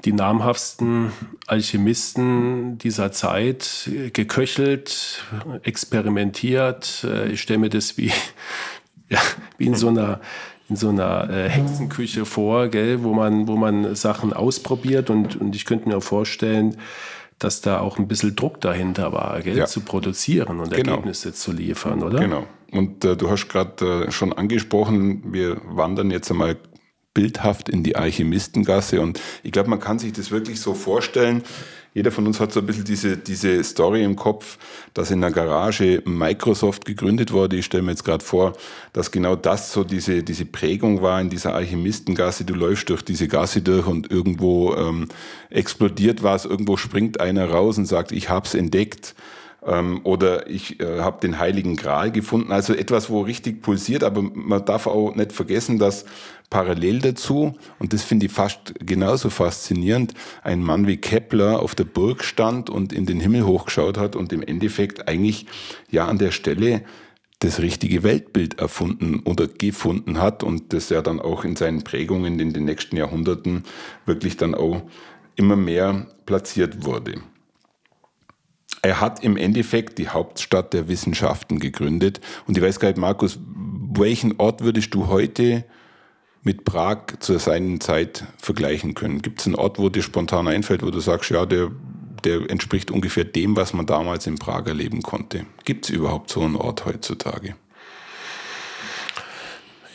die 0.06 0.14
namhaftesten 0.14 1.12
Alchemisten 1.46 2.78
dieser 2.78 3.12
Zeit 3.12 3.90
äh, 3.92 4.12
geköchelt, 4.12 5.26
experimentiert. 5.64 7.06
Ich 7.30 7.42
stelle 7.42 7.60
mir 7.60 7.70
das 7.70 7.98
wie, 7.98 8.14
ja, 9.10 9.20
wie 9.58 9.66
in 9.66 9.76
so 9.76 9.90
einer 9.90 10.22
in 10.70 10.76
so 10.76 10.90
einer 10.90 11.30
äh, 11.30 11.50
Hexenküche 11.50 12.26
vor, 12.26 12.68
gell, 12.68 13.04
wo 13.04 13.14
man, 13.14 13.48
wo 13.48 13.56
man 13.56 13.96
Sachen 13.96 14.34
ausprobiert 14.34 15.10
und, 15.10 15.40
und 15.40 15.56
ich 15.56 15.66
könnte 15.66 15.88
mir 15.88 16.02
vorstellen, 16.02 16.78
dass 17.40 17.62
da 17.62 17.80
auch 17.80 18.00
ein 18.00 18.08
bisschen 18.08 18.36
Druck 18.36 18.60
dahinter 18.62 19.14
war, 19.14 19.42
gell, 19.42 19.58
ja. 19.58 19.66
zu 19.66 19.82
produzieren 19.82 20.60
und 20.60 20.72
genau. 20.72 20.92
Ergebnisse 20.92 21.34
zu 21.34 21.52
liefern, 21.52 22.04
oder? 22.04 22.20
Genau. 22.20 22.48
Und 22.72 23.06
äh, 23.06 23.16
du 23.16 23.30
hast 23.30 23.48
gerade 23.48 24.08
äh, 24.08 24.12
schon 24.12 24.34
angesprochen, 24.34 25.32
wir 25.32 25.62
wandern 25.64 26.12
jetzt 26.12 26.30
einmal 26.32 26.58
bildhaft 27.14 27.70
in 27.70 27.84
die 27.84 27.96
Alchemistengasse 27.96 29.02
und 29.02 29.20
ich 29.44 29.52
glaube, 29.52 29.70
man 29.70 29.80
kann 29.80 30.00
sich 30.00 30.14
das 30.14 30.32
wirklich 30.32 30.60
so 30.60 30.74
vorstellen, 30.74 31.44
jeder 31.98 32.12
von 32.12 32.28
uns 32.28 32.40
hat 32.40 32.54
so 32.54 32.60
ein 32.60 32.66
bisschen 32.68 32.84
diese, 32.84 33.18
diese 33.18 33.64
Story 33.64 34.04
im 34.04 34.16
Kopf, 34.16 34.60
dass 34.94 35.10
in 35.10 35.20
der 35.20 35.32
Garage 35.32 36.04
Microsoft 36.06 36.86
gegründet 36.86 37.32
wurde. 37.32 37.56
Ich 37.56 37.66
stelle 37.66 37.82
mir 37.82 37.90
jetzt 37.90 38.06
gerade 38.06 38.24
vor, 38.24 38.54
dass 38.94 39.10
genau 39.10 39.36
das 39.36 39.74
so 39.74 39.84
diese, 39.84 40.22
diese 40.22 40.46
Prägung 40.46 41.02
war 41.02 41.20
in 41.20 41.32
dieser 41.32 41.56
Alchemistengasse. 41.56 42.46
Du 42.46 42.54
läufst 42.54 42.88
durch 42.90 43.02
diese 43.02 43.28
Gasse 43.28 43.64
durch 43.64 43.88
und 43.88 44.12
irgendwo 44.12 44.76
ähm, 44.76 45.08
explodiert 45.50 46.22
was, 46.22 46.46
irgendwo 46.46 46.78
springt 46.78 47.20
einer 47.20 47.50
raus 47.50 47.80
und 47.80 47.88
sagt, 47.88 48.12
ich 48.12 48.30
hab's 48.30 48.54
entdeckt 48.54 49.16
ähm, 49.68 50.02
oder 50.04 50.50
ich 50.50 50.80
äh, 50.80 51.02
habe 51.02 51.20
den 51.22 51.38
Heiligen 51.38 51.76
Gral 51.76 52.12
gefunden. 52.12 52.52
Also 52.52 52.74
etwas, 52.74 53.10
wo 53.10 53.22
richtig 53.22 53.62
pulsiert, 53.62 54.04
aber 54.04 54.22
man 54.22 54.66
darf 54.66 54.88
auch 54.88 55.14
nicht 55.16 55.34
vergessen, 55.34 55.78
dass 55.78 56.06
parallel 56.50 57.00
dazu, 57.00 57.56
und 57.78 57.92
das 57.94 58.04
finde 58.04 58.28
ich 58.28 58.32
fast 58.32 58.74
genauso 58.80 59.30
faszinierend, 59.30 60.14
ein 60.44 60.64
Mann 60.64 60.88
wie 60.88 60.98
Kepler 60.98 61.60
auf 61.62 61.76
der 61.76 61.84
Burg 61.84 62.24
stand 62.24 62.70
und 62.70 62.94
in 62.94 63.06
den 63.06 63.20
Himmel 63.20 63.46
hochgeschaut 63.46 63.98
hat 63.98 64.16
und 64.16 64.32
im 64.32 64.42
Endeffekt 64.42 65.10
eigentlich 65.10 65.46
ja 65.92 66.08
an 66.08 66.18
der 66.18 66.32
Stelle 66.32 66.84
das 67.40 67.60
richtige 67.60 68.02
Weltbild 68.02 68.60
erfunden 68.60 69.20
oder 69.26 69.48
gefunden 69.48 70.20
hat 70.20 70.42
und 70.42 70.74
das 70.74 70.90
ja 70.90 71.02
dann 71.02 71.20
auch 71.20 71.44
in 71.44 71.56
seinen 71.56 71.84
Prägungen 71.84 72.40
in 72.40 72.54
den 72.54 72.66
nächsten 72.66 72.98
Jahrhunderten 72.98 73.64
wirklich 74.06 74.38
dann 74.38 74.56
auch 74.56 74.82
immer 75.36 75.56
mehr 75.56 76.08
platziert 76.26 76.84
wurde. 76.86 77.22
Er 78.88 79.02
hat 79.02 79.22
im 79.22 79.36
Endeffekt 79.36 79.98
die 79.98 80.08
Hauptstadt 80.08 80.72
der 80.72 80.88
Wissenschaften 80.88 81.60
gegründet 81.60 82.22
und 82.48 82.58
ich 82.58 82.64
weiß 82.64 82.80
gar 82.80 82.88
nicht, 82.88 82.98
Markus, 82.98 83.38
welchen 83.44 84.40
Ort 84.40 84.62
würdest 84.62 84.94
du 84.94 85.08
heute 85.08 85.66
mit 86.44 86.64
Prag 86.64 87.00
zu 87.20 87.38
seiner 87.38 87.82
Zeit 87.82 88.24
vergleichen 88.38 88.94
können? 88.94 89.22
Gibt 89.22 89.42
es 89.42 89.46
einen 89.46 89.56
Ort, 89.56 89.78
wo 89.78 89.90
dir 89.90 90.04
spontan 90.04 90.48
einfällt, 90.48 90.84
wo 90.84 90.90
du 90.90 91.02
sagst, 91.02 91.32
ja, 91.32 91.46
der, 91.46 91.70
der 92.24 92.50
entspricht 92.50 92.90
ungefähr 92.90 93.26
dem, 93.26 93.58
was 93.58 93.74
man 93.74 93.86
damals 93.86 94.26
in 94.26 94.36
Prag 94.36 94.68
erleben 94.68 95.02
konnte? 95.02 95.46
Gibt 95.66 95.84
es 95.84 95.90
überhaupt 95.90 96.30
so 96.30 96.40
einen 96.40 96.56
Ort 96.56 96.86
heutzutage? 96.86 97.56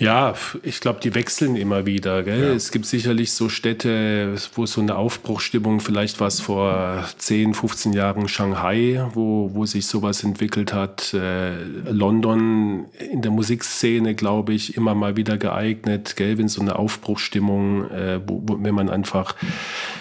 Ja, 0.02 0.34
ich 0.64 0.80
glaube, 0.80 0.98
die 1.00 1.14
wechseln 1.14 1.54
immer 1.54 1.86
wieder. 1.86 2.26
Ja. 2.26 2.52
Es 2.52 2.72
gibt 2.72 2.86
sicherlich 2.86 3.30
so 3.30 3.48
Städte, 3.48 4.34
wo 4.56 4.66
so 4.66 4.80
eine 4.80 4.96
Aufbruchstimmung, 4.96 5.78
vielleicht 5.78 6.18
war 6.18 6.26
es 6.26 6.40
vor 6.40 7.04
10, 7.18 7.54
15 7.54 7.92
Jahren 7.92 8.26
Shanghai, 8.26 9.06
wo, 9.14 9.50
wo 9.54 9.64
sich 9.64 9.86
sowas 9.86 10.24
entwickelt 10.24 10.72
hat. 10.72 11.14
Äh, 11.14 11.62
London 11.88 12.86
in 13.12 13.22
der 13.22 13.30
Musikszene, 13.30 14.16
glaube 14.16 14.54
ich, 14.54 14.76
immer 14.76 14.96
mal 14.96 15.16
wieder 15.16 15.38
geeignet, 15.38 16.16
gell? 16.16 16.36
wenn 16.36 16.48
so 16.48 16.62
eine 16.62 16.80
Aufbruchstimmung, 16.80 17.88
äh, 17.92 18.20
wo, 18.26 18.42
wo, 18.44 18.58
wenn 18.60 18.74
man 18.74 18.90
einfach 18.90 19.36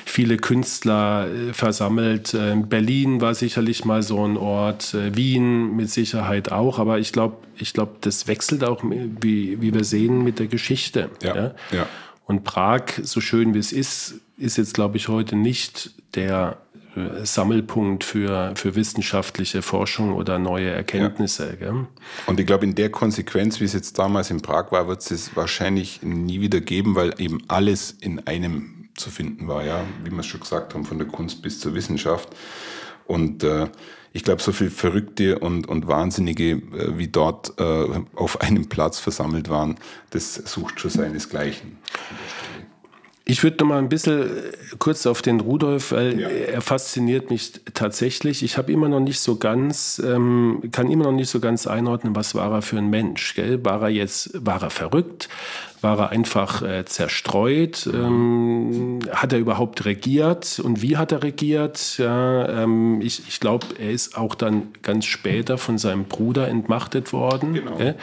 viele 0.06 0.38
Künstler 0.38 1.28
äh, 1.28 1.54
versammelt. 1.54 2.34
Äh, 2.34 2.56
Berlin 2.68 3.22
war 3.22 3.36
sicherlich 3.36 3.86
mal 3.86 4.02
so 4.02 4.26
ein 4.26 4.36
Ort, 4.36 4.96
äh, 4.96 5.16
Wien 5.16 5.76
mit 5.76 5.92
Sicherheit 5.92 6.52
auch, 6.52 6.80
aber 6.80 6.98
ich 6.98 7.12
glaube, 7.14 7.38
ich 7.62 7.74
glaube, 7.74 7.94
das 8.02 8.28
wechselt 8.28 8.64
auch, 8.64 8.84
wie, 8.84 9.62
wie 9.62 9.74
wir 9.74 9.84
sehen, 9.92 10.24
mit 10.24 10.40
der 10.40 10.48
Geschichte. 10.48 11.12
Ja, 11.22 11.36
ja. 11.36 11.56
ja. 11.72 11.88
Und 12.26 12.44
Prag, 12.44 12.84
so 13.04 13.22
schön 13.22 13.54
wie 13.54 13.60
es 13.60 13.72
ist, 13.72 14.16
ist 14.38 14.58
jetzt, 14.58 14.74
glaube 14.74 14.98
ich, 14.98 15.08
heute 15.08 15.36
nicht 15.36 15.92
der 16.16 16.58
äh, 16.96 17.26
Sammelpunkt 17.26 18.04
für, 18.04 18.54
für 18.56 18.76
wissenschaftliche 18.76 19.62
Forschung 19.62 20.14
oder 20.14 20.40
neue 20.40 20.70
Erkenntnisse. 20.70 21.58
Ja. 21.62 21.88
Und 22.28 22.40
ich 22.40 22.46
glaube, 22.46 22.66
in 22.66 22.76
der 22.76 22.90
Konsequenz, 22.90 23.60
wie 23.60 23.66
es 23.66 23.74
jetzt 23.74 24.00
damals 24.00 24.32
in 24.32 24.42
Prag 24.42 24.72
war, 24.72 24.88
wird 24.88 25.02
es 25.02 25.12
es 25.12 25.36
wahrscheinlich 25.36 26.02
nie 26.04 26.42
wieder 26.42 26.62
geben, 26.62 26.96
weil 26.96 27.14
eben 27.18 27.44
alles 27.48 27.92
in 27.92 28.26
einem 28.28 28.90
zu 28.96 29.10
finden 29.10 29.48
war, 29.48 29.64
ja, 29.64 29.84
wie 30.04 30.12
wir 30.12 30.20
es 30.20 30.26
schon 30.26 30.42
gesagt 30.42 30.74
haben, 30.74 30.84
von 30.86 30.98
der 30.98 31.08
Kunst 31.08 31.42
bis 31.42 31.60
zur 31.60 31.74
Wissenschaft. 31.74 32.30
Und 33.08 33.44
äh, 33.44 33.68
ich 34.14 34.24
glaube, 34.24 34.42
so 34.42 34.52
viel 34.52 34.70
Verrückte 34.70 35.40
und, 35.40 35.68
und 35.68 35.88
Wahnsinnige, 35.88 36.52
äh, 36.52 36.98
wie 36.98 37.08
dort 37.08 37.54
äh, 37.60 37.88
auf 38.16 38.42
einem 38.42 38.68
Platz 38.68 39.00
versammelt 39.00 39.50
waren, 39.50 39.76
das 40.10 40.36
sucht 40.36 40.80
schon 40.80 40.92
seinesgleichen. 40.92 41.78
Ich 43.24 43.44
würde 43.44 43.58
noch 43.60 43.68
mal 43.68 43.78
ein 43.78 43.90
bisschen 43.90 44.22
äh, 44.24 44.28
kurz 44.80 45.06
auf 45.06 45.22
den 45.22 45.40
Rudolf, 45.40 45.92
weil 45.92 46.20
ja. 46.20 46.28
er 46.28 46.62
fasziniert 46.62 47.30
mich 47.30 47.54
tatsächlich. 47.74 48.42
Ich 48.44 48.58
habe 48.58 48.72
immer 48.72 48.90
noch 48.90 49.00
nicht 49.00 49.20
so 49.20 49.36
ganz, 49.36 50.02
ähm, 50.04 50.64
kann 50.72 50.90
immer 50.90 51.06
noch 51.06 51.12
nicht 51.12 51.30
so 51.30 51.40
ganz 51.40 51.68
einordnen, 51.68 52.16
was 52.16 52.34
war 52.34 52.52
er 52.52 52.62
für 52.64 52.78
ein 52.78 52.90
Mensch. 52.90 53.36
Gell? 53.36 53.64
War 53.64 53.84
er 53.84 53.90
jetzt, 53.90 54.46
war 54.46 54.64
er 54.64 54.72
verrückt? 54.72 55.30
War 55.82 56.00
er 56.00 56.10
einfach 56.10 56.62
äh, 56.64 56.86
zerstreut? 56.86 57.88
Ähm, 57.92 59.00
hat 59.12 59.34
er 59.34 59.40
überhaupt 59.40 59.86
regiert? 59.86 60.60
Und 60.60 60.82
wie 60.82 60.98
hat 60.98 61.12
er 61.12 61.24
regiert? 61.24 61.98
Ja, 61.98 62.64
ähm, 62.64 63.02
ich 63.02 63.28
ich 63.28 63.40
glaube, 63.40 63.68
er 63.80 63.92
ist 63.92 64.18
auch 64.18 64.34
dann 64.34 64.70
ganz 64.82 65.06
später 65.06 65.58
von 65.58 65.78
seinem 65.78 66.06
Bruder 66.06 66.48
entmachtet 66.48 67.14
worden. 67.14 67.54
Genau. 67.54 67.78
Gell? 67.78 67.96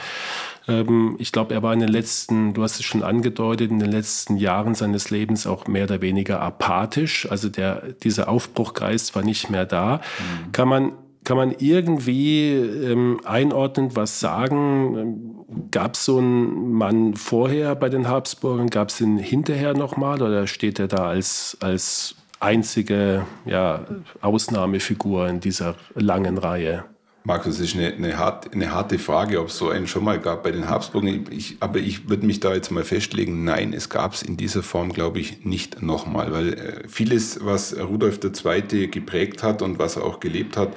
Ähm, 0.69 1.15
ich 1.19 1.31
glaube, 1.31 1.53
er 1.53 1.63
war 1.63 1.73
in 1.73 1.79
den 1.79 1.89
letzten, 1.89 2.53
du 2.53 2.63
hast 2.63 2.79
es 2.79 2.85
schon 2.85 3.03
angedeutet, 3.03 3.71
in 3.71 3.79
den 3.79 3.91
letzten 3.91 4.37
Jahren 4.37 4.75
seines 4.75 5.09
Lebens 5.09 5.47
auch 5.47 5.67
mehr 5.67 5.85
oder 5.85 6.01
weniger 6.01 6.41
apathisch. 6.41 7.29
Also 7.29 7.49
der, 7.49 7.93
dieser 8.03 8.29
Aufbruchgeist 8.29 9.15
war 9.15 9.23
nicht 9.23 9.49
mehr 9.49 9.65
da. 9.65 9.97
Mhm. 9.97 10.51
Kann 10.51 10.67
man 10.67 10.91
kann 11.25 11.37
man 11.37 11.53
irgendwie 11.59 12.53
ähm, 12.53 13.19
einordnend 13.23 13.95
was 13.95 14.19
sagen? 14.19 14.97
Ähm, 14.97 15.69
Gab 15.71 15.95
es 15.95 16.05
so 16.05 16.17
einen 16.17 16.73
Mann 16.73 17.15
vorher 17.15 17.75
bei 17.75 17.89
den 17.89 18.07
Habsburgern? 18.07 18.69
Gab 18.69 18.89
es 18.89 19.01
ihn 19.01 19.17
hinterher 19.17 19.73
nochmal? 19.73 20.21
Oder 20.21 20.47
steht 20.47 20.79
er 20.79 20.87
da 20.87 21.07
als, 21.07 21.57
als 21.59 22.15
einzige 22.39 23.25
ja, 23.45 23.85
Ausnahmefigur 24.21 25.27
in 25.27 25.39
dieser 25.39 25.75
langen 25.93 26.37
Reihe? 26.37 26.85
Markus, 27.23 27.57
das 27.57 27.67
ist 27.67 27.75
eine, 27.75 27.93
eine, 27.93 28.17
hart, 28.17 28.53
eine 28.53 28.73
harte 28.73 28.97
Frage, 28.97 29.41
ob 29.41 29.49
es 29.49 29.57
so 29.57 29.69
einen 29.69 29.87
schon 29.87 30.03
mal 30.03 30.19
gab 30.19 30.43
bei 30.43 30.51
den 30.51 30.69
Habsburgern. 30.69 31.25
Ich, 31.31 31.57
aber 31.59 31.79
ich 31.79 32.09
würde 32.09 32.25
mich 32.25 32.39
da 32.39 32.53
jetzt 32.53 32.71
mal 32.71 32.85
festlegen, 32.85 33.43
nein, 33.43 33.73
es 33.73 33.89
gab 33.89 34.13
es 34.13 34.21
in 34.21 34.37
dieser 34.37 34.63
Form, 34.63 34.93
glaube 34.93 35.19
ich, 35.19 35.45
nicht 35.45 35.81
nochmal. 35.81 36.31
Weil 36.31 36.53
äh, 36.53 36.87
vieles, 36.87 37.39
was 37.43 37.77
Rudolf 37.77 38.19
II. 38.23 38.87
geprägt 38.87 39.43
hat 39.43 39.61
und 39.61 39.79
was 39.79 39.97
er 39.97 40.05
auch 40.05 40.19
gelebt 40.19 40.55
hat, 40.55 40.75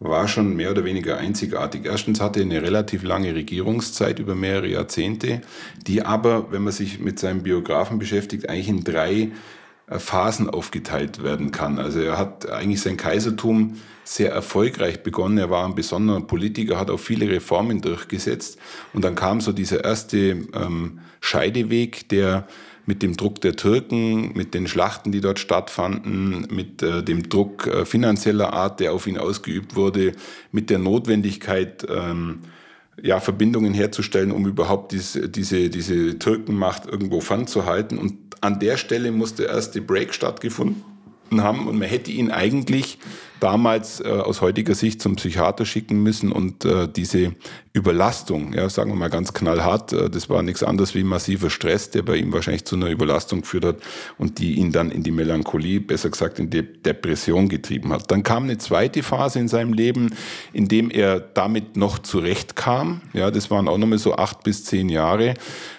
war 0.00 0.26
schon 0.28 0.56
mehr 0.56 0.70
oder 0.70 0.84
weniger 0.84 1.18
einzigartig. 1.18 1.84
Erstens 1.84 2.20
hatte 2.20 2.40
er 2.40 2.46
eine 2.46 2.62
relativ 2.62 3.02
lange 3.02 3.34
Regierungszeit 3.34 4.18
über 4.18 4.34
mehrere 4.34 4.68
Jahrzehnte, 4.68 5.42
die 5.86 6.02
aber, 6.02 6.50
wenn 6.50 6.62
man 6.62 6.72
sich 6.72 6.98
mit 7.00 7.18
seinem 7.18 7.42
Biografen 7.42 7.98
beschäftigt, 7.98 8.48
eigentlich 8.48 8.68
in 8.68 8.82
drei 8.82 9.30
äh, 9.86 9.98
Phasen 9.98 10.48
aufgeteilt 10.48 11.22
werden 11.22 11.52
kann. 11.52 11.78
Also 11.78 12.00
er 12.00 12.18
hat 12.18 12.50
eigentlich 12.50 12.80
sein 12.80 12.96
Kaisertum 12.96 13.76
sehr 14.04 14.32
erfolgreich 14.32 15.02
begonnen. 15.02 15.38
Er 15.38 15.50
war 15.50 15.64
ein 15.64 15.74
besonderer 15.74 16.20
Politiker, 16.20 16.78
hat 16.78 16.90
auch 16.90 17.00
viele 17.00 17.28
Reformen 17.28 17.80
durchgesetzt. 17.80 18.58
Und 18.92 19.04
dann 19.04 19.14
kam 19.14 19.40
so 19.40 19.52
dieser 19.52 19.84
erste 19.84 20.18
ähm, 20.18 21.00
Scheideweg, 21.20 22.08
der 22.08 22.46
mit 22.84 23.02
dem 23.02 23.16
Druck 23.16 23.40
der 23.40 23.54
Türken, 23.54 24.32
mit 24.34 24.54
den 24.54 24.66
Schlachten, 24.66 25.12
die 25.12 25.20
dort 25.20 25.38
stattfanden, 25.38 26.48
mit 26.50 26.82
äh, 26.82 27.02
dem 27.02 27.28
Druck 27.28 27.66
äh, 27.66 27.84
finanzieller 27.84 28.52
Art, 28.52 28.80
der 28.80 28.92
auf 28.92 29.06
ihn 29.06 29.18
ausgeübt 29.18 29.76
wurde, 29.76 30.12
mit 30.50 30.68
der 30.68 30.78
Notwendigkeit, 30.78 31.86
ähm, 31.88 32.40
ja, 33.00 33.20
Verbindungen 33.20 33.72
herzustellen, 33.72 34.32
um 34.32 34.46
überhaupt 34.46 34.92
diese, 34.92 35.28
diese, 35.28 35.70
diese 35.70 36.18
Türkenmacht 36.18 36.86
irgendwo 36.86 37.20
fernzuhalten. 37.20 37.98
Und 37.98 38.14
an 38.40 38.58
der 38.58 38.76
Stelle 38.76 39.12
musste 39.12 39.44
erst 39.44 39.74
die 39.74 39.80
Break 39.80 40.12
stattgefunden 40.12 40.82
haben 41.36 41.68
und 41.68 41.78
man 41.78 41.88
hätte 41.88 42.10
ihn 42.10 42.30
eigentlich 42.30 42.98
damals 43.42 44.00
äh, 44.00 44.08
aus 44.08 44.40
heutiger 44.40 44.74
Sicht 44.74 45.02
zum 45.02 45.16
Psychiater 45.16 45.64
schicken 45.64 46.02
müssen 46.02 46.30
und 46.30 46.64
äh, 46.64 46.88
diese 46.88 47.34
Überlastung, 47.72 48.52
ja, 48.52 48.68
sagen 48.68 48.90
wir 48.90 48.96
mal 48.96 49.10
ganz 49.10 49.32
knallhart, 49.32 49.92
äh, 49.92 50.08
das 50.08 50.30
war 50.30 50.42
nichts 50.42 50.62
anderes 50.62 50.94
wie 50.94 51.02
massiver 51.02 51.50
Stress, 51.50 51.90
der 51.90 52.02
bei 52.02 52.16
ihm 52.16 52.32
wahrscheinlich 52.32 52.64
zu 52.64 52.76
einer 52.76 52.88
Überlastung 52.88 53.40
geführt 53.40 53.64
hat 53.64 53.76
und 54.18 54.38
die 54.38 54.54
ihn 54.54 54.70
dann 54.70 54.90
in 54.90 55.02
die 55.02 55.10
Melancholie, 55.10 55.80
besser 55.80 56.10
gesagt 56.10 56.38
in 56.38 56.50
die 56.50 56.62
Depression 56.62 57.48
getrieben 57.48 57.92
hat. 57.92 58.10
Dann 58.10 58.22
kam 58.22 58.44
eine 58.44 58.58
zweite 58.58 59.02
Phase 59.02 59.40
in 59.40 59.48
seinem 59.48 59.72
Leben, 59.72 60.14
in 60.52 60.68
dem 60.68 60.90
er 60.90 61.18
damit 61.18 61.76
noch 61.76 61.98
zurechtkam. 61.98 63.00
Ja, 63.12 63.30
das 63.30 63.50
waren 63.50 63.66
auch 63.66 63.78
nochmal 63.78 63.98
so 63.98 64.14
acht 64.14 64.44
bis 64.44 64.64
zehn 64.64 64.88
Jahre. 64.88 65.34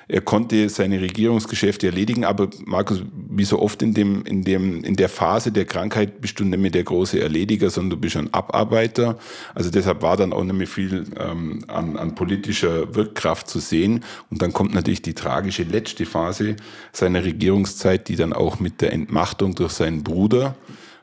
Er 0.08 0.22
konnte 0.22 0.68
seine 0.70 1.00
Regierungsgeschäfte 1.00 1.88
erledigen, 1.88 2.26
aber 2.26 2.50
Markus, 2.66 3.02
wie 3.30 3.46
so 3.46 3.60
oft 3.60 3.82
in, 3.82 3.94
dem, 3.94 4.26
in, 4.26 4.44
dem, 4.44 4.84
in 4.84 4.96
der 4.96 5.10
Phase 5.10 5.52
der 5.52 5.66
Krankheit 5.66 6.22
nicht 6.22 6.40
mehr 6.40 6.72
der 6.72 6.84
große 6.84 7.22
Erlediger 7.22 7.53
Prediger, 7.54 7.70
sondern 7.70 7.92
du 7.92 7.98
bist 7.98 8.18
ein 8.18 8.34
Abarbeiter. 8.34 9.18
Also 9.54 9.70
deshalb 9.70 10.02
war 10.02 10.18
dann 10.18 10.34
auch 10.34 10.44
nicht 10.44 10.56
mehr 10.56 10.68
viel 10.68 11.06
ähm, 11.20 11.64
an, 11.68 11.98
an 11.98 12.16
politischer 12.16 12.96
Wirkkraft 12.96 13.48
zu 13.48 13.60
sehen. 13.60 14.04
Und 14.30 14.42
dann 14.42 14.54
kommt 14.54 14.74
natürlich 14.74 15.02
die 15.02 15.14
tragische 15.14 15.64
letzte 15.64 16.06
Phase 16.06 16.56
seiner 16.92 17.24
Regierungszeit, 17.24 18.08
die 18.08 18.16
dann 18.16 18.34
auch 18.34 18.60
mit 18.60 18.82
der 18.82 18.94
Entmachtung 18.94 19.56
durch 19.56 19.74
seinen 19.74 20.04
Bruder 20.04 20.56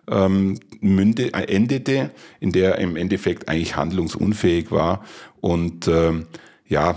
ähm, 0.09 0.59
münde, 0.81 1.33
äh, 1.35 1.55
endete, 1.55 2.11
in 2.41 2.53
der 2.53 2.77
er 2.77 2.79
im 2.79 2.97
Endeffekt 2.97 3.49
eigentlich 3.49 3.77
handlungsunfähig 3.77 4.71
war. 4.71 5.05
Und 5.41 5.89
ähm, 5.89 6.27
ja, 6.67 6.97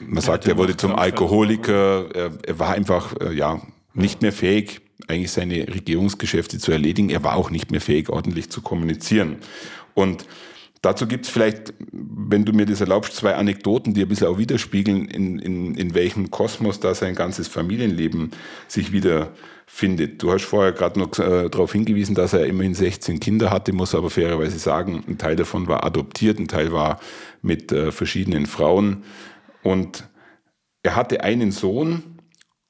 man 0.00 0.22
sagt, 0.22 0.46
er 0.46 0.56
wurde 0.56 0.76
zum 0.76 0.94
Alkoholiker, 0.94 2.06
er, 2.14 2.32
er 2.46 2.58
war 2.58 2.72
einfach 2.72 3.14
äh, 3.20 3.32
ja 3.34 3.60
nicht 3.94 4.22
mehr 4.22 4.32
fähig, 4.32 4.80
eigentlich 5.08 5.30
seine 5.30 5.68
Regierungsgeschäfte 5.68 6.58
zu 6.58 6.72
erledigen. 6.72 7.10
Er 7.10 7.22
war 7.22 7.36
auch 7.36 7.50
nicht 7.50 7.70
mehr 7.70 7.80
fähig, 7.80 8.08
ordentlich 8.08 8.50
zu 8.50 8.62
kommunizieren. 8.62 9.36
Und 9.94 10.26
dazu 10.82 11.06
gibt 11.06 11.26
es 11.26 11.30
vielleicht, 11.30 11.74
wenn 11.92 12.44
du 12.44 12.52
mir 12.52 12.66
das 12.66 12.80
erlaubst, 12.80 13.14
zwei 13.14 13.34
Anekdoten, 13.34 13.94
die 13.94 14.02
ein 14.02 14.08
bisschen 14.08 14.28
auch 14.28 14.38
widerspiegeln, 14.38 15.06
in, 15.06 15.38
in, 15.38 15.74
in 15.74 15.94
welchem 15.94 16.30
Kosmos 16.30 16.80
da 16.80 16.94
sein 16.94 17.14
ganzes 17.14 17.48
Familienleben 17.48 18.30
sich 18.68 18.92
wiederfindet. 18.92 20.22
Du 20.22 20.32
hast 20.32 20.44
vorher 20.44 20.72
gerade 20.72 20.98
noch 20.98 21.18
äh, 21.18 21.50
darauf 21.50 21.72
hingewiesen, 21.72 22.14
dass 22.14 22.32
er 22.32 22.46
immerhin 22.46 22.74
16 22.74 23.20
Kinder 23.20 23.50
hatte, 23.50 23.72
muss 23.72 23.94
aber 23.94 24.10
fairerweise 24.10 24.58
sagen, 24.58 25.04
ein 25.06 25.18
Teil 25.18 25.36
davon 25.36 25.68
war 25.68 25.84
adoptiert, 25.84 26.38
ein 26.38 26.48
Teil 26.48 26.72
war 26.72 27.00
mit 27.42 27.70
äh, 27.70 27.92
verschiedenen 27.92 28.46
Frauen. 28.46 29.04
Und 29.62 30.08
er 30.82 30.96
hatte 30.96 31.22
einen 31.22 31.50
Sohn, 31.50 32.15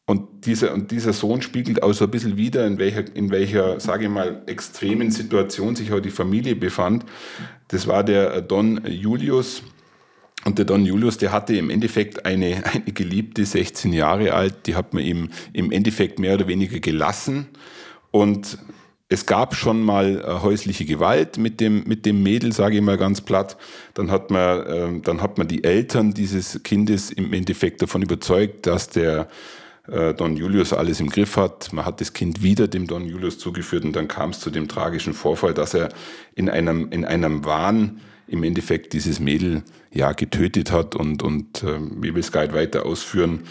und 0.08 0.46
dieser, 0.46 0.72
und 0.72 0.92
dieser 0.92 1.12
Sohn 1.12 1.42
spiegelt 1.42 1.82
auch 1.82 1.92
so 1.92 2.04
ein 2.04 2.10
bisschen 2.12 2.36
wieder, 2.36 2.64
in 2.64 2.78
welcher, 2.78 3.04
in 3.16 3.30
welcher, 3.30 3.80
sage 3.80 4.04
ich 4.04 4.10
mal, 4.10 4.42
extremen 4.46 5.10
Situation 5.10 5.74
sich 5.74 5.92
auch 5.92 5.98
die 5.98 6.10
Familie 6.10 6.54
befand. 6.54 7.04
Das 7.68 7.88
war 7.88 8.04
der 8.04 8.40
Don 8.40 8.80
Julius. 8.86 9.62
Und 10.44 10.58
der 10.58 10.64
Don 10.64 10.86
Julius, 10.86 11.18
der 11.18 11.32
hatte 11.32 11.56
im 11.56 11.70
Endeffekt 11.70 12.24
eine, 12.24 12.62
eine 12.72 12.92
Geliebte, 12.92 13.44
16 13.44 13.92
Jahre 13.92 14.32
alt, 14.32 14.68
die 14.68 14.76
hat 14.76 14.94
man 14.94 15.02
ihm 15.02 15.30
im 15.52 15.72
Endeffekt 15.72 16.20
mehr 16.20 16.34
oder 16.34 16.46
weniger 16.46 16.78
gelassen. 16.78 17.48
Und 18.12 18.58
es 19.08 19.26
gab 19.26 19.56
schon 19.56 19.82
mal 19.82 20.20
äh, 20.20 20.40
häusliche 20.40 20.84
Gewalt 20.84 21.36
mit 21.36 21.60
dem, 21.60 21.82
mit 21.84 22.06
dem 22.06 22.22
Mädel, 22.22 22.52
sage 22.52 22.76
ich 22.76 22.82
mal 22.82 22.96
ganz 22.96 23.22
platt. 23.22 23.56
Dann 23.94 24.12
hat, 24.12 24.30
man, 24.30 24.66
äh, 24.66 25.00
dann 25.02 25.20
hat 25.20 25.36
man 25.36 25.48
die 25.48 25.64
Eltern 25.64 26.14
dieses 26.14 26.62
Kindes 26.62 27.10
im 27.10 27.32
Endeffekt 27.32 27.82
davon 27.82 28.02
überzeugt, 28.02 28.68
dass 28.68 28.88
der 28.88 29.28
äh, 29.88 30.14
Don 30.14 30.36
Julius 30.36 30.72
alles 30.72 31.00
im 31.00 31.08
Griff 31.08 31.36
hat. 31.36 31.72
Man 31.72 31.84
hat 31.84 32.00
das 32.00 32.12
Kind 32.12 32.42
wieder 32.42 32.68
dem 32.68 32.86
Don 32.86 33.06
Julius 33.06 33.38
zugeführt 33.38 33.84
und 33.84 33.94
dann 33.94 34.08
kam 34.08 34.30
es 34.30 34.40
zu 34.40 34.50
dem 34.50 34.68
tragischen 34.68 35.14
Vorfall, 35.14 35.54
dass 35.54 35.74
er 35.74 35.90
in 36.34 36.48
einem, 36.48 36.90
in 36.90 37.04
einem 37.04 37.44
Wahn 37.44 38.00
im 38.28 38.42
Endeffekt 38.42 38.92
dieses 38.92 39.20
Mädel 39.20 39.62
ja 39.92 40.12
getötet 40.12 40.72
hat 40.72 40.94
und, 40.94 41.22
und 41.22 41.62
äh, 41.62 41.78
wie 42.00 42.14
will 42.14 42.22
nicht 42.22 42.34
weiter 42.34 42.84
ausführen, 42.84 43.44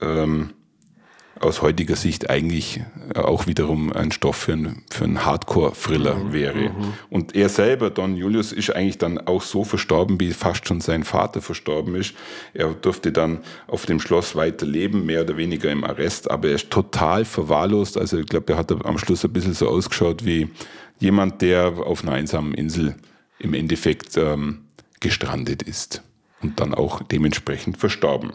ähm, 0.00 0.50
aus 1.40 1.62
heutiger 1.62 1.96
Sicht 1.96 2.30
eigentlich 2.30 2.80
äh, 3.14 3.18
auch 3.18 3.46
wiederum 3.46 3.92
ein 3.92 4.12
Stoff 4.12 4.36
für, 4.36 4.52
ein, 4.52 4.82
für 4.90 5.04
einen 5.04 5.24
Hardcore-Thriller 5.24 6.16
mhm. 6.16 6.32
wäre. 6.32 6.58
Mhm. 6.70 6.94
Und 7.10 7.34
er 7.34 7.48
selber, 7.48 7.90
Don 7.90 8.16
Julius, 8.16 8.52
ist 8.52 8.74
eigentlich 8.74 8.98
dann 8.98 9.18
auch 9.18 9.42
so 9.42 9.64
verstorben, 9.64 10.20
wie 10.20 10.32
fast 10.32 10.66
schon 10.66 10.80
sein 10.80 11.04
Vater 11.04 11.40
verstorben 11.40 11.94
ist. 11.96 12.14
Er 12.52 12.72
durfte 12.72 13.12
dann 13.12 13.40
auf 13.66 13.86
dem 13.86 14.00
Schloss 14.00 14.36
weiter 14.36 14.66
leben, 14.66 15.06
mehr 15.06 15.22
oder 15.22 15.36
weniger 15.36 15.70
im 15.70 15.84
Arrest, 15.84 16.30
aber 16.30 16.48
er 16.48 16.54
ist 16.54 16.70
total 16.70 17.24
verwahrlost. 17.24 17.98
Also 17.98 18.18
ich 18.18 18.26
glaube, 18.26 18.52
er 18.52 18.58
hat 18.58 18.72
am 18.72 18.98
Schluss 18.98 19.24
ein 19.24 19.32
bisschen 19.32 19.54
so 19.54 19.68
ausgeschaut 19.68 20.24
wie 20.24 20.48
jemand, 20.98 21.42
der 21.42 21.66
auf 21.66 22.02
einer 22.02 22.12
einsamen 22.12 22.54
Insel 22.54 22.94
im 23.38 23.54
Endeffekt 23.54 24.16
ähm, 24.16 24.60
gestrandet 25.00 25.62
ist 25.62 26.02
und 26.42 26.60
dann 26.60 26.74
auch 26.74 27.02
dementsprechend 27.02 27.76
verstorben. 27.76 28.32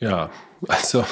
Ja, 0.00 0.30
also 0.66 1.04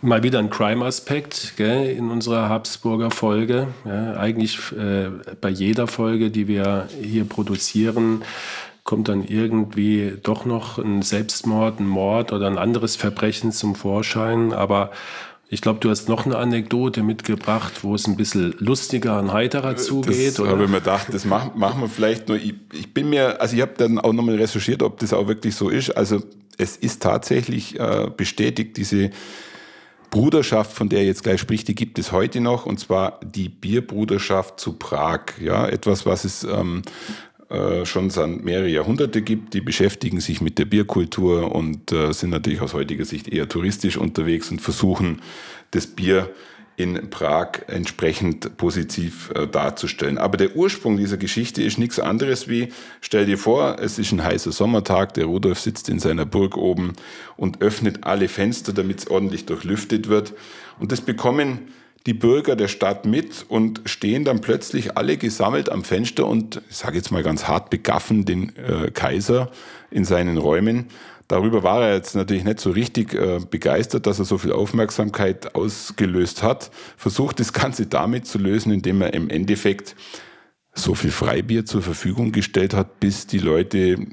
mal 0.00 0.22
wieder 0.22 0.38
ein 0.38 0.50
Crime-Aspekt 0.50 1.54
in 1.58 2.10
unserer 2.10 2.48
Habsburger 2.48 3.10
Folge. 3.10 3.68
Ja, 3.84 4.14
eigentlich 4.14 4.58
äh, 4.72 5.10
bei 5.40 5.48
jeder 5.48 5.88
Folge, 5.88 6.30
die 6.30 6.48
wir 6.48 6.88
hier 7.02 7.24
produzieren, 7.24 8.22
kommt 8.84 9.08
dann 9.08 9.24
irgendwie 9.24 10.14
doch 10.22 10.44
noch 10.44 10.78
ein 10.78 11.02
Selbstmord, 11.02 11.80
ein 11.80 11.86
Mord 11.86 12.32
oder 12.32 12.46
ein 12.46 12.58
anderes 12.58 12.96
Verbrechen 12.96 13.52
zum 13.52 13.74
Vorschein. 13.74 14.52
Aber 14.52 14.90
ich 15.48 15.60
glaube, 15.60 15.80
du 15.80 15.90
hast 15.90 16.08
noch 16.08 16.24
eine 16.24 16.38
Anekdote 16.38 17.02
mitgebracht, 17.02 17.82
wo 17.82 17.94
es 17.94 18.06
ein 18.06 18.16
bisschen 18.16 18.54
lustiger 18.58 19.18
und 19.18 19.32
heiterer 19.32 19.76
zugeht. 19.76 20.38
Das 20.38 20.48
habe 20.48 20.64
ich 20.64 20.70
mir 20.70 20.78
gedacht, 20.78 21.08
das 21.12 21.24
machen, 21.24 21.52
machen 21.56 21.80
wir 21.80 21.88
vielleicht 21.88 22.28
nur. 22.28 22.38
Ich, 22.38 22.54
ich 22.72 22.94
bin 22.94 23.10
mir, 23.10 23.40
also 23.40 23.54
ich 23.54 23.62
habe 23.62 23.74
dann 23.76 23.98
auch 23.98 24.12
nochmal 24.12 24.36
recherchiert, 24.36 24.82
ob 24.82 24.98
das 24.98 25.12
auch 25.12 25.28
wirklich 25.28 25.54
so 25.54 25.68
ist. 25.68 25.90
Also 25.90 26.22
es 26.62 26.76
ist 26.76 27.02
tatsächlich 27.02 27.78
äh, 27.78 28.08
bestätigt, 28.16 28.76
diese 28.76 29.10
Bruderschaft, 30.10 30.72
von 30.72 30.88
der 30.88 31.00
er 31.00 31.06
jetzt 31.06 31.24
gleich 31.24 31.40
spricht, 31.40 31.68
die 31.68 31.74
gibt 31.74 31.98
es 31.98 32.12
heute 32.12 32.40
noch, 32.40 32.66
und 32.66 32.78
zwar 32.78 33.18
die 33.24 33.48
Bierbruderschaft 33.48 34.60
zu 34.60 34.74
Prag. 34.74 35.38
Ja, 35.40 35.66
etwas, 35.66 36.04
was 36.06 36.24
es 36.24 36.44
ähm, 36.44 36.82
äh, 37.48 37.84
schon 37.84 38.10
seit 38.10 38.44
mehrere 38.44 38.68
Jahrhunderte 38.68 39.22
gibt. 39.22 39.54
Die 39.54 39.60
beschäftigen 39.60 40.20
sich 40.20 40.40
mit 40.40 40.58
der 40.58 40.66
Bierkultur 40.66 41.54
und 41.54 41.92
äh, 41.92 42.12
sind 42.12 42.30
natürlich 42.30 42.60
aus 42.60 42.74
heutiger 42.74 43.04
Sicht 43.04 43.28
eher 43.28 43.48
touristisch 43.48 43.96
unterwegs 43.96 44.50
und 44.50 44.60
versuchen, 44.60 45.20
das 45.70 45.86
Bier 45.86 46.30
in 46.76 47.10
Prag 47.10 47.62
entsprechend 47.68 48.56
positiv 48.56 49.30
äh, 49.34 49.46
darzustellen. 49.46 50.18
Aber 50.18 50.36
der 50.36 50.56
Ursprung 50.56 50.96
dieser 50.96 51.16
Geschichte 51.16 51.62
ist 51.62 51.78
nichts 51.78 51.98
anderes 52.00 52.48
wie, 52.48 52.68
stell 53.00 53.26
dir 53.26 53.38
vor, 53.38 53.78
es 53.78 53.98
ist 53.98 54.12
ein 54.12 54.24
heißer 54.24 54.52
Sommertag, 54.52 55.14
der 55.14 55.26
Rudolf 55.26 55.60
sitzt 55.60 55.88
in 55.88 55.98
seiner 55.98 56.24
Burg 56.24 56.56
oben 56.56 56.94
und 57.36 57.60
öffnet 57.60 58.04
alle 58.04 58.28
Fenster, 58.28 58.72
damit 58.72 59.00
es 59.00 59.06
ordentlich 59.08 59.46
durchlüftet 59.46 60.08
wird. 60.08 60.32
Und 60.78 60.92
das 60.92 61.00
bekommen 61.00 61.68
die 62.06 62.14
Bürger 62.14 62.56
der 62.56 62.68
Stadt 62.68 63.04
mit 63.06 63.44
und 63.48 63.82
stehen 63.84 64.24
dann 64.24 64.40
plötzlich 64.40 64.96
alle 64.96 65.16
gesammelt 65.16 65.70
am 65.70 65.84
Fenster 65.84 66.26
und, 66.26 66.60
ich 66.68 66.76
sage 66.76 66.96
jetzt 66.96 67.12
mal 67.12 67.22
ganz 67.22 67.46
hart, 67.46 67.70
begaffen 67.70 68.24
den 68.24 68.56
äh, 68.56 68.90
Kaiser 68.90 69.50
in 69.90 70.04
seinen 70.04 70.38
Räumen. 70.38 70.86
Darüber 71.32 71.62
war 71.62 71.80
er 71.82 71.94
jetzt 71.94 72.14
natürlich 72.14 72.44
nicht 72.44 72.60
so 72.60 72.72
richtig 72.72 73.14
äh, 73.14 73.38
begeistert, 73.38 74.06
dass 74.06 74.18
er 74.18 74.26
so 74.26 74.36
viel 74.36 74.52
Aufmerksamkeit 74.52 75.54
ausgelöst 75.54 76.42
hat. 76.42 76.70
Versucht 76.98 77.40
das 77.40 77.54
Ganze 77.54 77.86
damit 77.86 78.26
zu 78.26 78.36
lösen, 78.36 78.70
indem 78.70 79.00
er 79.00 79.14
im 79.14 79.30
Endeffekt 79.30 79.96
so 80.74 80.94
viel 80.94 81.10
Freibier 81.10 81.64
zur 81.64 81.80
Verfügung 81.80 82.32
gestellt 82.32 82.74
hat, 82.74 83.00
bis 83.00 83.26
die 83.26 83.38
Leute 83.38 84.08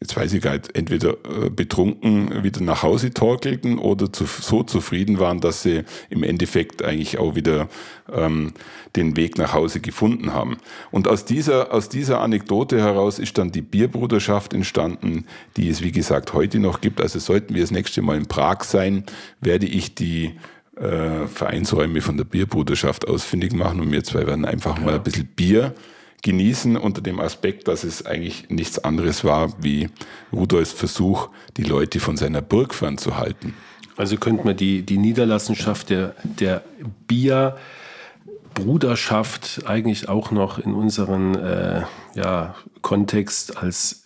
jetzt 0.00 0.16
weiß 0.16 0.32
ich 0.32 0.42
gar 0.42 0.52
nicht, 0.52 0.76
entweder 0.76 1.10
äh, 1.10 1.50
betrunken 1.50 2.44
wieder 2.44 2.60
nach 2.60 2.82
Hause 2.82 3.12
torkelten 3.12 3.78
oder 3.78 4.12
zu, 4.12 4.26
so 4.26 4.62
zufrieden 4.62 5.18
waren, 5.18 5.40
dass 5.40 5.62
sie 5.62 5.82
im 6.08 6.22
Endeffekt 6.22 6.82
eigentlich 6.82 7.18
auch 7.18 7.34
wieder 7.34 7.68
ähm, 8.12 8.52
den 8.96 9.16
Weg 9.16 9.38
nach 9.38 9.52
Hause 9.52 9.80
gefunden 9.80 10.32
haben. 10.32 10.58
Und 10.90 11.08
aus 11.08 11.24
dieser, 11.24 11.72
aus 11.72 11.88
dieser 11.88 12.20
Anekdote 12.20 12.78
heraus 12.78 13.18
ist 13.18 13.38
dann 13.38 13.50
die 13.50 13.62
Bierbruderschaft 13.62 14.54
entstanden, 14.54 15.24
die 15.56 15.68
es 15.68 15.82
wie 15.82 15.92
gesagt 15.92 16.32
heute 16.32 16.60
noch 16.60 16.80
gibt. 16.80 17.00
Also 17.00 17.18
sollten 17.18 17.54
wir 17.54 17.62
das 17.62 17.70
nächste 17.70 18.02
Mal 18.02 18.16
in 18.16 18.26
Prag 18.26 18.62
sein, 18.62 19.04
werde 19.40 19.66
ich 19.66 19.94
die 19.94 20.36
äh, 20.76 21.26
Vereinsräume 21.26 22.00
von 22.02 22.16
der 22.16 22.24
Bierbruderschaft 22.24 23.08
ausfindig 23.08 23.52
machen 23.52 23.80
und 23.80 23.90
wir 23.90 24.04
zwei 24.04 24.26
werden 24.26 24.44
einfach 24.44 24.78
ja. 24.78 24.84
mal 24.84 24.94
ein 24.94 25.02
bisschen 25.02 25.26
Bier 25.26 25.74
genießen 26.22 26.76
unter 26.76 27.00
dem 27.00 27.20
Aspekt, 27.20 27.68
dass 27.68 27.84
es 27.84 28.04
eigentlich 28.04 28.50
nichts 28.50 28.78
anderes 28.78 29.24
war 29.24 29.52
wie 29.62 29.88
Rudolfs 30.32 30.72
Versuch, 30.72 31.28
die 31.56 31.62
Leute 31.62 32.00
von 32.00 32.16
seiner 32.16 32.42
Burg 32.42 32.74
fernzuhalten. 32.74 33.54
Also 33.96 34.16
könnte 34.16 34.44
man 34.44 34.56
die, 34.56 34.82
die 34.82 34.98
Niederlassenschaft 34.98 35.90
der, 35.90 36.16
der 36.22 36.62
Bierbruderschaft 37.08 39.62
eigentlich 39.66 40.08
auch 40.08 40.30
noch 40.30 40.58
in 40.58 40.74
unseren 40.74 41.34
äh, 41.34 41.82
ja, 42.14 42.54
Kontext 42.80 43.56
als 43.56 44.04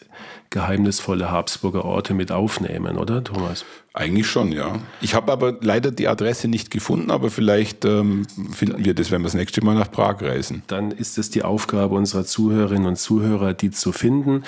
geheimnisvolle 0.50 1.30
Habsburger 1.30 1.84
Orte 1.84 2.14
mit 2.14 2.30
aufnehmen, 2.30 2.98
oder 2.98 3.24
Thomas? 3.24 3.64
Eigentlich 3.94 4.26
schon, 4.26 4.52
ja. 4.52 4.78
Ich 5.02 5.14
habe 5.14 5.30
aber 5.30 5.58
leider 5.60 5.90
die 5.90 6.08
Adresse 6.08 6.48
nicht 6.48 6.70
gefunden, 6.70 7.10
aber 7.10 7.28
vielleicht 7.28 7.84
ähm, 7.84 8.26
finden 8.50 8.82
wir 8.82 8.94
das, 8.94 9.10
wenn 9.10 9.20
wir 9.20 9.26
das 9.26 9.34
nächste 9.34 9.62
Mal 9.62 9.74
nach 9.74 9.90
Prag 9.90 10.22
reisen. 10.22 10.62
Dann 10.66 10.92
ist 10.92 11.18
es 11.18 11.28
die 11.28 11.42
Aufgabe 11.42 11.94
unserer 11.94 12.24
Zuhörerinnen 12.24 12.86
und 12.86 12.96
Zuhörer, 12.96 13.52
die 13.52 13.70
zu 13.70 13.92
finden. 13.92 14.44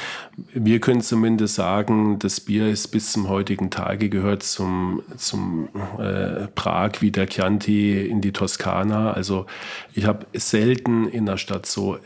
Wir 0.55 0.81
können 0.81 1.03
zumindest 1.03 1.57
sagen, 1.57 2.19
das 2.21 2.41
Bier 2.41 2.69
ist 2.69 2.89
bis 2.89 3.13
zum 3.13 3.29
heutigen 3.29 3.71
Tage 3.71 4.09
gehört 4.09 4.43
zum, 4.43 5.03
zum 5.19 5.69
äh, 5.99 6.47
Prag 6.55 6.93
wie 7.01 7.11
der 7.11 7.27
Chianti 7.27 8.01
in 8.01 8.23
die 8.23 8.33
Toskana. 8.33 9.13
Also 9.13 9.45
ich 9.93 10.07
habe 10.07 10.25
selten 10.33 11.07
in 11.07 11.27
der 11.27 11.37
Stadt 11.37 11.67
so 11.67 11.99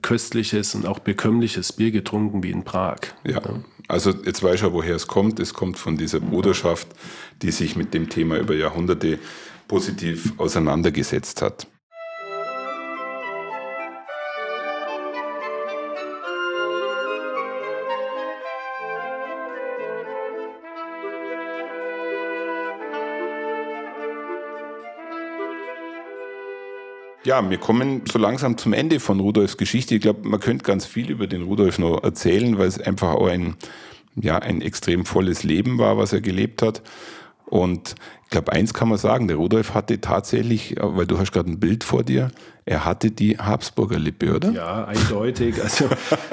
köstliches 0.00 0.74
und 0.74 0.86
auch 0.86 0.98
bekömmliches 0.98 1.72
Bier 1.72 1.90
getrunken 1.90 2.42
wie 2.42 2.50
in 2.50 2.64
Prag. 2.64 2.98
Ja. 3.24 3.42
Also 3.88 4.10
jetzt 4.10 4.42
weiß 4.42 4.54
ich 4.56 4.62
ja, 4.62 4.72
woher 4.72 4.96
es 4.96 5.06
kommt. 5.06 5.38
Es 5.38 5.52
kommt 5.52 5.78
von 5.78 5.96
dieser 5.96 6.20
Bruderschaft, 6.20 6.88
die 7.42 7.50
sich 7.50 7.76
mit 7.76 7.92
dem 7.92 8.08
Thema 8.08 8.38
über 8.38 8.54
Jahrhunderte 8.54 9.18
positiv 9.68 10.32
auseinandergesetzt 10.38 11.42
hat. 11.42 11.66
Ja, 27.24 27.48
wir 27.48 27.58
kommen 27.58 28.02
so 28.10 28.18
langsam 28.18 28.58
zum 28.58 28.72
Ende 28.72 28.98
von 28.98 29.20
Rudolfs 29.20 29.56
Geschichte. 29.56 29.94
Ich 29.94 30.00
glaube, 30.00 30.28
man 30.28 30.40
könnte 30.40 30.64
ganz 30.64 30.86
viel 30.86 31.08
über 31.08 31.28
den 31.28 31.42
Rudolf 31.42 31.78
noch 31.78 32.02
erzählen, 32.02 32.58
weil 32.58 32.66
es 32.66 32.80
einfach 32.80 33.14
auch 33.14 33.28
ein, 33.28 33.54
ja, 34.16 34.38
ein 34.38 34.60
extrem 34.60 35.04
volles 35.04 35.44
Leben 35.44 35.78
war, 35.78 35.96
was 35.96 36.12
er 36.12 36.20
gelebt 36.20 36.62
hat. 36.62 36.82
Und 37.46 37.94
glaube, 38.32 38.52
eins 38.52 38.74
kann 38.74 38.88
man 38.88 38.98
sagen, 38.98 39.28
der 39.28 39.36
Rudolf 39.36 39.74
hatte 39.74 40.00
tatsächlich, 40.00 40.74
weil 40.80 41.06
du 41.06 41.18
hast 41.18 41.30
gerade 41.30 41.50
ein 41.50 41.60
Bild 41.60 41.84
vor 41.84 42.02
dir, 42.02 42.32
er 42.64 42.84
hatte 42.84 43.10
die 43.10 43.38
Habsburger 43.38 43.98
Lippe, 43.98 44.34
oder? 44.34 44.50
Ja, 44.52 44.84
eindeutig. 44.84 45.60
Also 45.62 45.88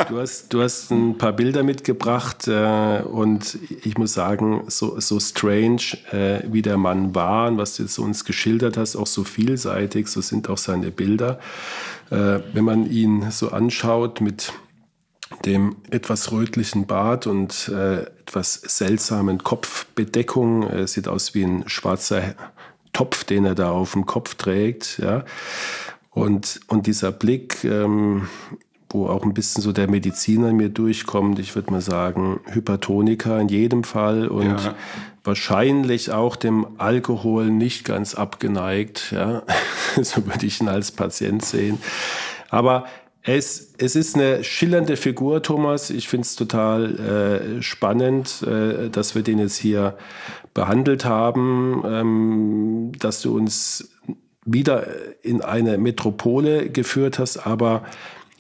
du 0.10 0.20
hast, 0.20 0.54
du 0.54 0.62
hast 0.62 0.92
ein 0.92 1.18
paar 1.18 1.34
Bilder 1.34 1.64
mitgebracht 1.64 2.48
äh, 2.48 3.02
und 3.02 3.58
ich 3.84 3.98
muss 3.98 4.14
sagen, 4.14 4.64
so, 4.68 5.00
so 5.00 5.20
strange, 5.20 5.82
äh, 6.12 6.42
wie 6.52 6.62
der 6.62 6.78
Mann 6.78 7.16
war 7.16 7.48
und 7.48 7.58
was 7.58 7.76
du 7.76 7.84
jetzt 7.84 7.98
uns 7.98 8.26
geschildert 8.26 8.78
hast, 8.78 8.96
auch 8.96 9.08
so 9.08 9.24
vielseitig, 9.24 10.08
so 10.08 10.22
sind 10.22 10.50
auch 10.50 10.58
seine 10.58 10.92
Bilder. 10.92 11.40
Äh, 12.12 12.40
wenn 12.54 12.64
man 12.64 12.90
ihn 12.90 13.32
so 13.32 13.50
anschaut 13.50 14.22
mit 14.22 14.54
dem 15.46 15.78
etwas 15.90 16.32
rötlichen 16.32 16.88
Bart 16.88 17.28
und 17.28 17.70
äh, 17.70 18.02
etwas 18.02 18.54
seltsamen 18.54 19.44
Kopfbedeckung. 19.44 20.64
Er 20.64 20.88
sieht 20.88 21.08
aus 21.08 21.34
wie 21.34 21.44
ein 21.44 21.64
schwarzer 21.68 22.36
Topf, 22.94 23.24
den 23.24 23.46
er 23.46 23.56
da 23.56 23.72
auf 23.72 23.94
dem 23.94 24.06
Kopf 24.06 24.36
trägt. 24.36 25.00
Ja. 25.00 25.24
Und, 26.12 26.60
und 26.68 26.88
dieser 26.88 27.12
Blick, 27.12 27.64
ähm, 27.64 28.28
wo 28.90 29.08
auch 29.08 29.24
ein 29.24 29.34
bisschen 29.34 29.62
so 29.62 29.72
der 29.72 29.90
Mediziner 29.90 30.52
mir 30.52 30.70
durchkommt, 30.70 31.38
ich 31.40 31.56
würde 31.56 31.72
mal 31.72 31.82
sagen, 31.82 32.40
Hypertoniker 32.48 33.40
in 33.40 33.48
jedem 33.48 33.84
Fall 33.84 34.28
und 34.28 34.60
ja. 34.60 34.76
wahrscheinlich 35.24 36.12
auch 36.12 36.36
dem 36.36 36.66
Alkohol 36.80 37.52
nicht 37.52 37.86
ganz 37.86 38.16
abgeneigt. 38.16 39.12
Ja. 39.12 39.44
so 40.02 40.26
würde 40.26 40.46
ich 40.46 40.60
ihn 40.60 40.68
als 40.68 40.92
Patient 40.92 41.46
sehen. 41.46 41.78
Aber 42.50 42.86
es, 43.24 43.74
es 43.78 43.96
ist 43.96 44.16
eine 44.16 44.44
schillernde 44.44 44.96
Figur, 44.96 45.44
Thomas. 45.44 45.90
Ich 45.90 46.08
finde 46.08 46.26
es 46.26 46.36
total 46.36 47.60
äh, 47.60 47.62
spannend, 47.62 48.44
äh, 48.44 48.90
dass 48.90 49.14
wir 49.14 49.24
den 49.24 49.40
jetzt 49.40 49.58
hier 49.58 49.98
behandelt 50.54 51.06
haben, 51.06 51.84
ähm, 51.86 52.92
dass 52.98 53.22
du 53.22 53.36
uns 53.36 53.92
wieder 54.46 54.88
in 55.22 55.42
eine 55.42 55.78
Metropole 55.78 56.70
geführt 56.70 57.20
hast, 57.20 57.38
aber 57.38 57.84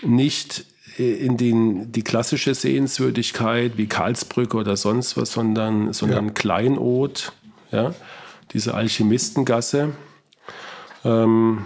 nicht 0.03 0.65
in 0.97 1.37
den, 1.37 1.91
die 1.91 2.01
klassische 2.01 2.53
Sehenswürdigkeit 2.53 3.77
wie 3.77 3.87
Karlsbrücke 3.87 4.57
oder 4.57 4.75
sonst 4.75 5.15
was, 5.17 5.31
sondern, 5.31 5.93
sondern 5.93 6.27
ja. 6.27 6.33
Kleinod, 6.33 7.31
ja, 7.71 7.93
diese 8.53 8.73
Alchemistengasse, 8.73 9.93
ähm, 11.05 11.65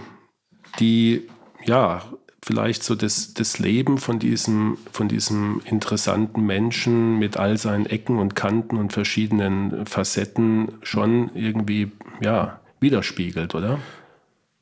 die 0.80 1.28
ja 1.66 2.04
vielleicht 2.46 2.84
so 2.84 2.96
das, 2.96 3.34
das 3.34 3.60
Leben 3.60 3.98
von 3.98 4.20
diesem, 4.20 4.78
von 4.92 5.08
diesem 5.08 5.62
interessanten 5.64 6.46
Menschen 6.46 7.18
mit 7.18 7.38
all 7.38 7.58
seinen 7.58 7.86
Ecken 7.86 8.20
und 8.20 8.36
Kanten 8.36 8.78
und 8.78 8.92
verschiedenen 8.92 9.86
Facetten 9.86 10.74
schon 10.82 11.32
irgendwie 11.36 11.92
ja, 12.22 12.60
widerspiegelt, 12.82 13.56
oder? 13.56 13.80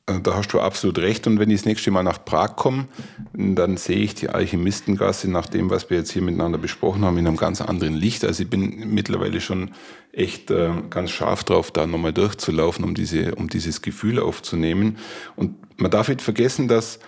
Äh, 0.06 0.20
da 0.20 0.34
hast 0.36 0.52
du 0.52 0.60
absolut 0.60 0.98
recht. 0.98 1.26
Und 1.26 1.40
wenn 1.40 1.50
ich 1.50 1.60
das 1.60 1.66
nächste 1.66 1.90
Mal 1.90 2.04
nach 2.04 2.24
Prag 2.24 2.54
komme, 2.54 2.86
dann 3.34 3.76
sehe 3.76 3.98
ich 3.98 4.14
die 4.14 4.28
Alchemistengasse 4.28 5.28
nach 5.28 5.46
dem, 5.46 5.68
was 5.68 5.90
wir 5.90 5.98
jetzt 5.98 6.12
hier 6.12 6.22
miteinander 6.22 6.58
besprochen 6.58 7.04
haben, 7.04 7.18
in 7.18 7.26
einem 7.26 7.36
ganz 7.36 7.60
anderen 7.60 7.94
Licht. 7.94 8.24
Also 8.24 8.44
ich 8.44 8.50
bin 8.50 8.94
mittlerweile 8.94 9.40
schon 9.40 9.72
echt 10.12 10.52
äh, 10.52 10.70
ganz 10.88 11.10
scharf 11.10 11.42
drauf, 11.42 11.72
da 11.72 11.88
nochmal 11.88 12.12
durchzulaufen, 12.12 12.84
um, 12.84 12.94
diese, 12.94 13.34
um 13.34 13.48
dieses 13.48 13.82
Gefühl 13.82 14.20
aufzunehmen. 14.20 14.98
Und 15.34 15.56
man 15.80 15.90
darf 15.90 16.08
nicht 16.08 16.22
vergessen, 16.22 16.68
dass 16.68 17.00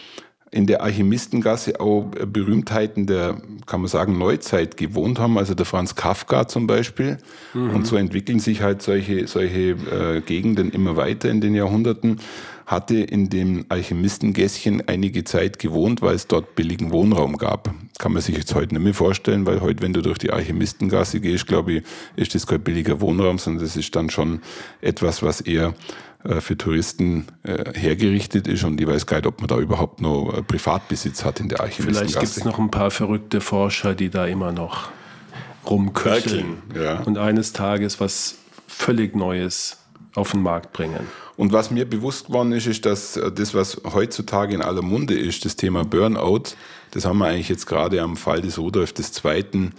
in 0.55 0.69
der 0.69 0.83
Alchemistengasse 0.83 1.81
auch 1.81 2.05
Berühmtheiten 2.05 3.09
der, 3.09 3.39
kann 3.67 3.81
man 3.81 3.89
sagen, 3.89 4.19
Neuzeit 4.19 4.77
gewohnt 4.77 5.19
haben, 5.19 5.37
also 5.37 5.53
der 5.55 5.67
Franz 5.67 5.97
Kafka 5.97 6.47
zum 6.47 6.69
Beispiel. 6.69 7.19
Mhm. 7.55 7.71
Und 7.71 7.87
so 7.89 7.97
entwickeln 7.97 8.39
sich 8.39 8.63
halt 8.63 8.81
solche, 8.81 9.27
solche 9.27 9.71
äh, 9.71 10.21
Gegenden 10.21 10.71
immer 10.71 10.97
weiter 10.97 11.29
in 11.29 11.41
den 11.41 11.57
Jahrhunderten. 11.57 12.21
Hatte 12.67 12.95
in 12.95 13.29
dem 13.29 13.67
Alchemistengässchen 13.69 14.89
einige 14.89 15.25
Zeit 15.25 15.59
gewohnt, 15.59 16.01
weil 16.01 16.15
es 16.15 16.29
dort 16.29 16.55
billigen 16.55 16.93
Wohnraum 16.93 17.37
gab. 17.37 17.75
Kann 17.99 18.13
man 18.13 18.23
sich 18.23 18.39
jetzt 18.39 18.55
heute 18.55 18.75
nicht 18.75 18.85
mehr 18.85 18.95
vorstellen, 18.95 19.45
weil 19.45 19.61
heute, 19.61 19.83
wenn 19.83 19.93
du 19.93 20.03
durch 20.03 20.19
die 20.19 20.31
Alchemistengasse 20.31 21.21
gehst, 21.21 21.47
glaube 21.47 21.73
ich, 21.73 21.83
ist 22.17 22.35
das 22.35 22.47
kein 22.47 22.63
billiger 22.63 23.01
Wohnraum, 23.01 23.39
sondern 23.39 23.65
das 23.65 23.77
ist 23.77 23.95
dann 23.97 24.09
schon 24.09 24.41
etwas, 24.81 25.23
was 25.23 25.43
eher 25.43 25.75
für 26.41 26.57
Touristen 26.57 27.27
äh, 27.43 27.79
hergerichtet 27.79 28.49
ist 28.49 28.65
und 28.65 28.81
ich 28.81 28.87
weiß 28.87 29.07
gar 29.07 29.19
nicht, 29.19 29.27
ob 29.27 29.41
man 29.41 29.49
da 29.49 29.59
überhaupt 29.59 30.01
noch 30.01 30.33
äh, 30.37 30.43
Privatbesitz 30.43 31.25
hat 31.25 31.41
in 31.41 31.49
der 31.49 31.61
Archivistengasse. 31.61 32.07
Vielleicht 32.07 32.21
gibt 32.21 32.37
es 32.37 32.45
noch 32.45 32.59
ein 32.59 32.71
paar 32.71 32.91
verrückte 32.91 33.41
Forscher, 33.41 33.95
die 33.95 34.09
da 34.09 34.27
immer 34.27 34.51
noch 34.51 34.89
rumköcheln 35.69 36.63
ja. 36.75 37.01
und 37.01 37.19
eines 37.19 37.53
Tages 37.53 38.01
was 38.01 38.37
völlig 38.67 39.15
Neues 39.15 39.79
auf 40.15 40.33
den 40.33 40.43
Markt 40.43 40.73
bringen. 40.73 41.07
Und 41.37 41.53
was 41.53 41.71
mir 41.71 41.85
bewusst 41.85 42.27
geworden 42.27 42.53
ist, 42.53 42.67
ist, 42.67 42.87
dass 42.87 43.21
das, 43.35 43.55
was 43.55 43.81
heutzutage 43.93 44.55
in 44.55 44.63
aller 44.63 44.83
Munde 44.83 45.19
ist, 45.19 45.45
das 45.45 45.57
Thema 45.57 45.85
Burnout, 45.85 46.55
das 46.93 47.05
haben 47.05 47.19
wir 47.19 47.27
eigentlich 47.27 47.49
jetzt 47.49 47.67
gerade 47.67 48.01
am 48.01 48.17
Fall 48.17 48.41
des 48.41 48.59
Rudolf 48.59 48.95
II 49.25 49.73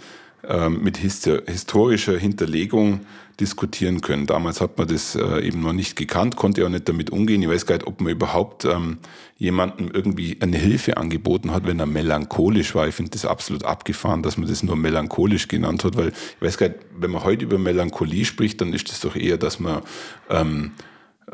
mit 0.68 0.96
historischer 0.98 2.16
Hinterlegung 2.16 3.00
diskutieren 3.40 4.00
können. 4.00 4.26
Damals 4.26 4.60
hat 4.60 4.78
man 4.78 4.88
das 4.88 5.14
äh, 5.14 5.46
eben 5.46 5.60
noch 5.60 5.72
nicht 5.72 5.96
gekannt, 5.96 6.36
konnte 6.36 6.64
auch 6.64 6.70
nicht 6.70 6.88
damit 6.88 7.10
umgehen. 7.10 7.42
Ich 7.42 7.48
weiß 7.48 7.66
gar 7.66 7.74
nicht, 7.76 7.86
ob 7.86 8.00
man 8.00 8.12
überhaupt 8.12 8.64
ähm, 8.64 8.98
jemandem 9.36 9.90
irgendwie 9.92 10.38
eine 10.40 10.56
Hilfe 10.56 10.96
angeboten 10.96 11.52
hat, 11.52 11.66
wenn 11.66 11.78
er 11.78 11.86
melancholisch 11.86 12.74
war. 12.74 12.88
Ich 12.88 12.94
finde 12.94 13.10
das 13.10 13.26
absolut 13.26 13.64
abgefahren, 13.64 14.22
dass 14.22 14.38
man 14.38 14.48
das 14.48 14.62
nur 14.62 14.76
melancholisch 14.76 15.48
genannt 15.48 15.84
hat, 15.84 15.96
weil 15.96 16.08
ich 16.08 16.42
weiß 16.42 16.56
gar 16.56 16.68
nicht, 16.68 16.80
wenn 16.96 17.10
man 17.10 17.24
heute 17.24 17.44
über 17.44 17.58
Melancholie 17.58 18.24
spricht, 18.24 18.60
dann 18.60 18.72
ist 18.72 18.88
das 18.90 19.00
doch 19.00 19.16
eher, 19.16 19.36
dass 19.36 19.60
man 19.60 19.82
ähm, 20.30 20.72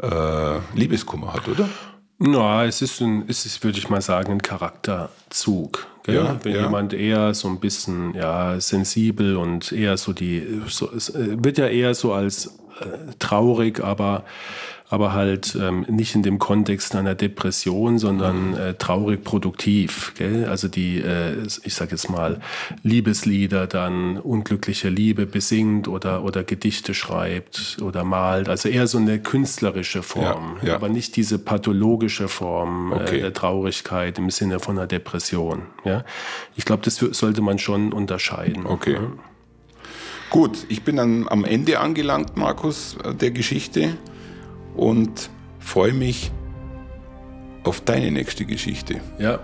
äh, 0.01 0.59
Liebeskummer 0.75 1.35
hat, 1.35 1.47
oder? 1.47 1.69
Na, 2.19 2.65
es 2.65 2.83
ist, 2.83 3.01
ein, 3.01 3.25
es 3.29 3.47
ist, 3.47 3.63
würde 3.63 3.79
ich 3.79 3.89
mal 3.89 4.03
sagen, 4.03 4.33
ein 4.33 4.43
Charakterzug. 4.43 5.87
Ja, 6.07 6.39
Wenn 6.43 6.55
ja. 6.55 6.63
jemand 6.63 6.93
eher 6.95 7.33
so 7.35 7.49
ein 7.49 7.61
bisschen 7.61 8.15
ja, 8.15 8.61
sensibel 8.61 9.37
und 9.37 9.71
eher 9.73 9.97
so 9.97 10.13
die, 10.13 10.63
so, 10.67 10.91
es 10.93 11.11
äh, 11.11 11.37
wird 11.43 11.59
ja 11.59 11.69
eher 11.69 11.95
so 11.95 12.13
als 12.13 12.59
äh, 12.81 13.13
traurig, 13.19 13.83
aber 13.83 14.25
aber 14.93 15.15
halt 15.15 15.57
ähm, 15.59 15.87
nicht 15.89 16.15
in 16.15 16.23
dem 16.23 16.39
Kontext 16.39 16.95
einer 16.95 17.15
Depression, 17.15 17.99
sondern 17.99 18.55
äh, 18.55 18.75
traurig 18.75 19.25
produktiv. 19.25 20.13
Gell? 20.19 20.45
Also 20.45 20.69
die, 20.69 20.99
äh, 20.99 21.47
ich 21.65 21.75
sage 21.75 21.93
jetzt 21.93 22.11
mal, 22.11 22.41
Liebeslieder, 22.83 23.67
dann 23.67 24.19
unglückliche 24.19 24.91
Liebe 24.91 25.25
besingt 25.25 25.89
oder, 25.89 26.25
oder 26.25 26.45
Gedichte 26.45 26.93
schreibt 26.93 27.79
oder 27.81 28.05
malt. 28.05 28.51
Also 28.51 28.69
eher 28.69 28.87
so 28.87 28.99
eine 28.99 29.19
künstlerische 29.19 30.03
Form, 30.03 30.59
ja, 30.61 30.69
ja. 30.69 30.75
aber 30.75 30.91
nicht 30.91 31.17
diese 31.17 31.39
pathologische 31.39 32.29
Form 32.29 32.93
äh, 32.93 32.97
okay. 32.97 33.17
äh, 33.17 33.21
der 33.23 33.33
Traurigkeit 33.33 34.19
im 34.19 34.29
Sinne 34.29 34.61
von 34.61 34.77
einer 34.77 34.87
Depression. 34.87 35.63
Ja? 35.87 36.05
Ich 36.55 36.67
glaube, 36.67 36.83
das 36.85 36.97
sollte 36.97 37.41
man 37.41 37.59
schon 37.59 37.95
unterscheiden. 37.95 38.67
Okay. 38.67 38.97
Ja? 38.97 39.13
Gut, 40.29 40.67
ich 40.69 40.83
bin 40.83 40.97
dann 40.97 41.29
am 41.29 41.47
Ende 41.47 41.81
angelangt, 41.81 42.37
Markus, 42.37 42.99
äh, 43.03 43.15
der 43.15 43.31
Geschichte 43.31 43.97
und 44.75 45.31
freue 45.59 45.93
mich 45.93 46.31
auf 47.65 47.81
deine 47.81 48.11
nächste 48.11 48.45
Geschichte. 48.45 49.01
Ja, 49.19 49.39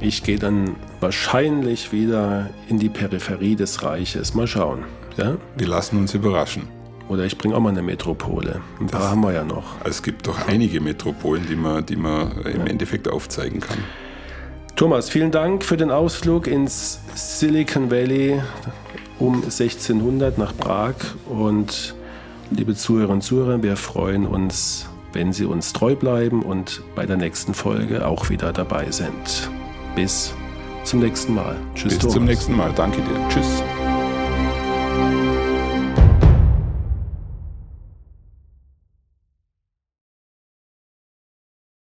ich 0.00 0.22
gehe 0.22 0.38
dann 0.38 0.76
wahrscheinlich 1.00 1.92
wieder 1.92 2.50
in 2.68 2.78
die 2.78 2.88
Peripherie 2.88 3.56
des 3.56 3.82
Reiches. 3.82 4.34
Mal 4.34 4.46
schauen. 4.46 4.84
Ja? 5.16 5.36
Wir 5.56 5.68
lassen 5.68 5.98
uns 5.98 6.14
überraschen. 6.14 6.68
Oder 7.08 7.24
ich 7.24 7.36
bringe 7.36 7.54
auch 7.54 7.60
mal 7.60 7.70
eine 7.70 7.82
Metropole. 7.82 8.62
Ein 8.80 8.86
paar 8.86 9.00
das, 9.00 9.10
haben 9.10 9.20
wir 9.22 9.32
ja 9.32 9.44
noch. 9.44 9.84
Es 9.84 10.02
gibt 10.02 10.26
doch 10.26 10.48
einige 10.48 10.80
Metropolen, 10.80 11.46
die 11.46 11.56
man, 11.56 11.84
die 11.84 11.96
man 11.96 12.32
im 12.42 12.60
ja. 12.60 12.66
Endeffekt 12.66 13.08
aufzeigen 13.08 13.60
kann. 13.60 13.78
Thomas, 14.76 15.10
vielen 15.10 15.30
Dank 15.30 15.64
für 15.64 15.76
den 15.76 15.90
Ausflug 15.90 16.46
ins 16.46 17.00
Silicon 17.14 17.90
Valley 17.90 18.40
um 19.18 19.42
1600 19.42 20.38
nach 20.38 20.56
Prag 20.56 20.94
und 21.28 21.94
Liebe 22.56 22.74
Zuhörerinnen 22.74 23.16
und 23.16 23.22
Zuhörer, 23.22 23.62
wir 23.62 23.76
freuen 23.76 24.26
uns, 24.26 24.86
wenn 25.12 25.32
Sie 25.32 25.46
uns 25.46 25.72
treu 25.72 25.96
bleiben 25.96 26.42
und 26.42 26.82
bei 26.94 27.06
der 27.06 27.16
nächsten 27.16 27.54
Folge 27.54 28.06
auch 28.06 28.28
wieder 28.28 28.52
dabei 28.52 28.90
sind. 28.90 29.50
Bis 29.96 30.34
zum 30.84 31.00
nächsten 31.00 31.34
Mal. 31.34 31.56
Tschüss. 31.74 31.94
Bis 31.94 31.98
Thomas. 31.98 32.14
zum 32.14 32.24
nächsten 32.24 32.56
Mal. 32.56 32.72
Danke 32.74 33.00
dir. 33.00 33.28
Tschüss. 33.28 33.62